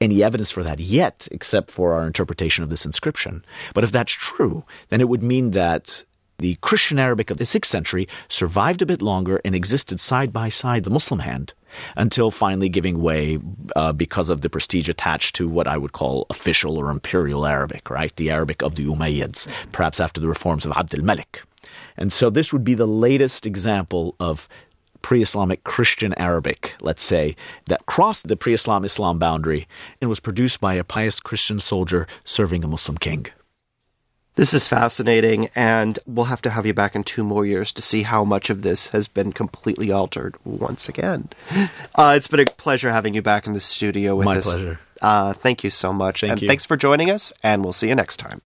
any 0.00 0.22
evidence 0.22 0.50
for 0.50 0.62
that 0.62 0.78
yet, 0.78 1.26
except 1.30 1.70
for 1.70 1.94
our 1.94 2.06
interpretation 2.06 2.62
of 2.62 2.70
this 2.70 2.84
inscription. 2.84 3.44
But 3.74 3.84
if 3.84 3.92
that's 3.92 4.12
true, 4.12 4.64
then 4.88 5.00
it 5.00 5.08
would 5.08 5.22
mean 5.22 5.52
that 5.52 6.04
The 6.38 6.56
Christian 6.56 6.98
Arabic 6.98 7.30
of 7.30 7.38
the 7.38 7.44
6th 7.44 7.64
century 7.64 8.06
survived 8.28 8.82
a 8.82 8.86
bit 8.86 9.00
longer 9.00 9.40
and 9.42 9.54
existed 9.54 9.98
side 10.00 10.34
by 10.34 10.50
side 10.50 10.84
the 10.84 10.90
Muslim 10.90 11.20
hand 11.20 11.54
until 11.96 12.30
finally 12.30 12.68
giving 12.68 13.00
way 13.00 13.38
uh, 13.74 13.92
because 13.92 14.28
of 14.28 14.42
the 14.42 14.50
prestige 14.50 14.88
attached 14.88 15.34
to 15.36 15.48
what 15.48 15.66
I 15.66 15.78
would 15.78 15.92
call 15.92 16.26
official 16.28 16.76
or 16.76 16.90
imperial 16.90 17.46
Arabic, 17.46 17.88
right? 17.88 18.14
The 18.16 18.30
Arabic 18.30 18.62
of 18.62 18.74
the 18.74 18.84
Umayyads, 18.84 19.48
perhaps 19.72 19.98
after 19.98 20.20
the 20.20 20.28
reforms 20.28 20.66
of 20.66 20.72
Abd 20.72 20.96
al-Malik. 20.96 21.42
And 21.96 22.12
so 22.12 22.28
this 22.28 22.52
would 22.52 22.64
be 22.64 22.74
the 22.74 22.86
latest 22.86 23.46
example 23.46 24.14
of 24.20 24.46
pre-Islamic 25.02 25.64
Christian 25.64 26.14
Arabic, 26.14 26.74
let's 26.80 27.04
say, 27.04 27.36
that 27.66 27.86
crossed 27.86 28.28
the 28.28 28.36
pre-Islam 28.36 28.84
Islam 28.84 29.18
boundary 29.18 29.66
and 30.00 30.08
was 30.10 30.20
produced 30.20 30.60
by 30.60 30.74
a 30.74 30.84
pious 30.84 31.20
Christian 31.20 31.58
soldier 31.60 32.06
serving 32.24 32.64
a 32.64 32.68
Muslim 32.68 32.98
king. 32.98 33.26
This 34.36 34.52
is 34.52 34.68
fascinating, 34.68 35.48
and 35.54 35.98
we'll 36.06 36.26
have 36.26 36.42
to 36.42 36.50
have 36.50 36.66
you 36.66 36.74
back 36.74 36.94
in 36.94 37.04
two 37.04 37.24
more 37.24 37.46
years 37.46 37.72
to 37.72 37.80
see 37.80 38.02
how 38.02 38.22
much 38.22 38.50
of 38.50 38.60
this 38.60 38.88
has 38.88 39.08
been 39.08 39.32
completely 39.32 39.90
altered 39.90 40.36
once 40.44 40.88
again. 40.88 41.30
Uh, 41.98 42.12
it's 42.14 42.26
been 42.26 42.40
a 42.40 42.44
pleasure 42.44 42.90
having 42.90 43.14
you 43.14 43.22
back 43.22 43.46
in 43.46 43.54
the 43.54 43.60
studio 43.60 44.14
with 44.14 44.26
My 44.26 44.36
us. 44.36 44.44
pleasure. 44.44 44.78
Uh, 45.00 45.32
thank 45.32 45.64
you 45.64 45.70
so 45.70 45.94
much, 45.94 46.20
Thank 46.20 46.32
and 46.32 46.42
you. 46.42 46.48
thanks 46.48 46.66
for 46.66 46.76
joining 46.76 47.10
us, 47.10 47.32
and 47.42 47.64
we'll 47.64 47.72
see 47.72 47.88
you 47.88 47.94
next 47.94 48.18
time. 48.18 48.42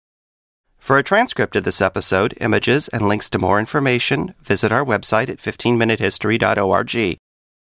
For 0.89 0.97
a 0.97 1.03
transcript 1.03 1.55
of 1.55 1.65
this 1.65 1.83
episode, 1.83 2.33
images, 2.41 2.87
and 2.87 3.07
links 3.07 3.29
to 3.29 3.37
more 3.37 3.59
information, 3.59 4.33
visit 4.41 4.71
our 4.71 4.83
website 4.83 5.29
at 5.29 5.37
15minutehistory.org. 5.37 7.17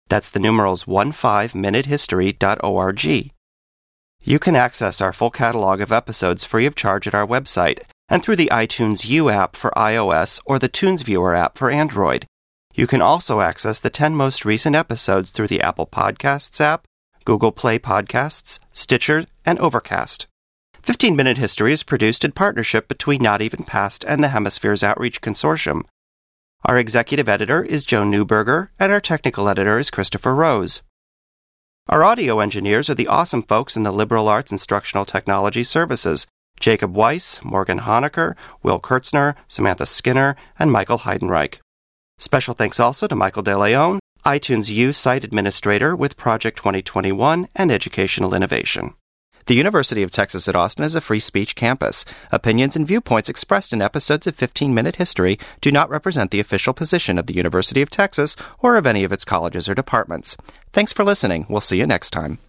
That's 0.08 0.30
the 0.30 0.38
numerals 0.38 0.84
15minutehistory.org. 0.84 3.32
You 4.22 4.38
can 4.38 4.54
access 4.54 5.00
our 5.00 5.12
full 5.12 5.32
catalog 5.32 5.80
of 5.80 5.90
episodes 5.90 6.44
free 6.44 6.66
of 6.66 6.76
charge 6.76 7.08
at 7.08 7.16
our 7.16 7.26
website 7.26 7.80
and 8.08 8.22
through 8.22 8.36
the 8.36 8.50
iTunes 8.52 9.08
U 9.08 9.28
app 9.28 9.56
for 9.56 9.72
iOS 9.76 10.40
or 10.46 10.60
the 10.60 10.68
Tunes 10.68 11.02
Viewer 11.02 11.34
app 11.34 11.58
for 11.58 11.68
Android. 11.68 12.26
You 12.74 12.86
can 12.86 13.02
also 13.02 13.40
access 13.40 13.80
the 13.80 13.90
10 13.90 14.14
most 14.14 14.44
recent 14.44 14.76
episodes 14.76 15.32
through 15.32 15.48
the 15.48 15.62
Apple 15.62 15.88
Podcasts 15.88 16.60
app, 16.60 16.86
Google 17.24 17.50
Play 17.50 17.80
Podcasts, 17.80 18.60
Stitcher, 18.70 19.26
and 19.44 19.58
Overcast. 19.58 20.28
15 20.86 21.16
Minute 21.16 21.36
History 21.36 21.72
is 21.72 21.82
produced 21.82 22.24
in 22.24 22.30
partnership 22.30 22.86
between 22.86 23.20
Not 23.20 23.42
Even 23.42 23.64
Past 23.64 24.04
and 24.06 24.22
the 24.22 24.28
Hemispheres 24.28 24.84
Outreach 24.84 25.20
Consortium. 25.20 25.82
Our 26.64 26.78
executive 26.78 27.28
editor 27.28 27.60
is 27.64 27.82
Joan 27.82 28.12
Neuberger, 28.12 28.68
and 28.78 28.92
our 28.92 29.00
technical 29.00 29.48
editor 29.48 29.80
is 29.80 29.90
Christopher 29.90 30.32
Rose. 30.32 30.82
Our 31.88 32.04
audio 32.04 32.38
engineers 32.38 32.88
are 32.88 32.94
the 32.94 33.08
awesome 33.08 33.42
folks 33.42 33.76
in 33.76 33.82
the 33.82 33.90
Liberal 33.90 34.28
Arts 34.28 34.52
Instructional 34.52 35.04
Technology 35.04 35.64
Services 35.64 36.28
Jacob 36.60 36.94
Weiss, 36.94 37.40
Morgan 37.42 37.80
Honecker, 37.80 38.36
Will 38.62 38.78
Kurtzner, 38.78 39.34
Samantha 39.48 39.86
Skinner, 39.86 40.36
and 40.56 40.70
Michael 40.70 40.98
Heidenreich. 40.98 41.58
Special 42.18 42.54
thanks 42.54 42.78
also 42.78 43.08
to 43.08 43.16
Michael 43.16 43.42
De 43.42 43.58
Leon, 43.58 43.98
iTunes 44.24 44.70
U 44.70 44.92
site 44.92 45.24
administrator 45.24 45.96
with 45.96 46.16
Project 46.16 46.56
2021 46.58 47.48
and 47.56 47.72
Educational 47.72 48.36
Innovation. 48.36 48.94
The 49.46 49.54
University 49.54 50.02
of 50.02 50.10
Texas 50.10 50.48
at 50.48 50.56
Austin 50.56 50.84
is 50.84 50.96
a 50.96 51.00
free 51.00 51.20
speech 51.20 51.54
campus. 51.54 52.04
Opinions 52.32 52.74
and 52.74 52.84
viewpoints 52.84 53.28
expressed 53.28 53.72
in 53.72 53.80
episodes 53.80 54.26
of 54.26 54.34
15 54.34 54.74
Minute 54.74 54.96
History 54.96 55.38
do 55.60 55.70
not 55.70 55.88
represent 55.88 56.32
the 56.32 56.40
official 56.40 56.74
position 56.74 57.16
of 57.16 57.26
the 57.26 57.34
University 57.34 57.80
of 57.80 57.88
Texas 57.88 58.34
or 58.58 58.76
of 58.76 58.86
any 58.86 59.04
of 59.04 59.12
its 59.12 59.24
colleges 59.24 59.68
or 59.68 59.74
departments. 59.74 60.36
Thanks 60.72 60.92
for 60.92 61.04
listening. 61.04 61.46
We'll 61.48 61.60
see 61.60 61.78
you 61.78 61.86
next 61.86 62.10
time. 62.10 62.40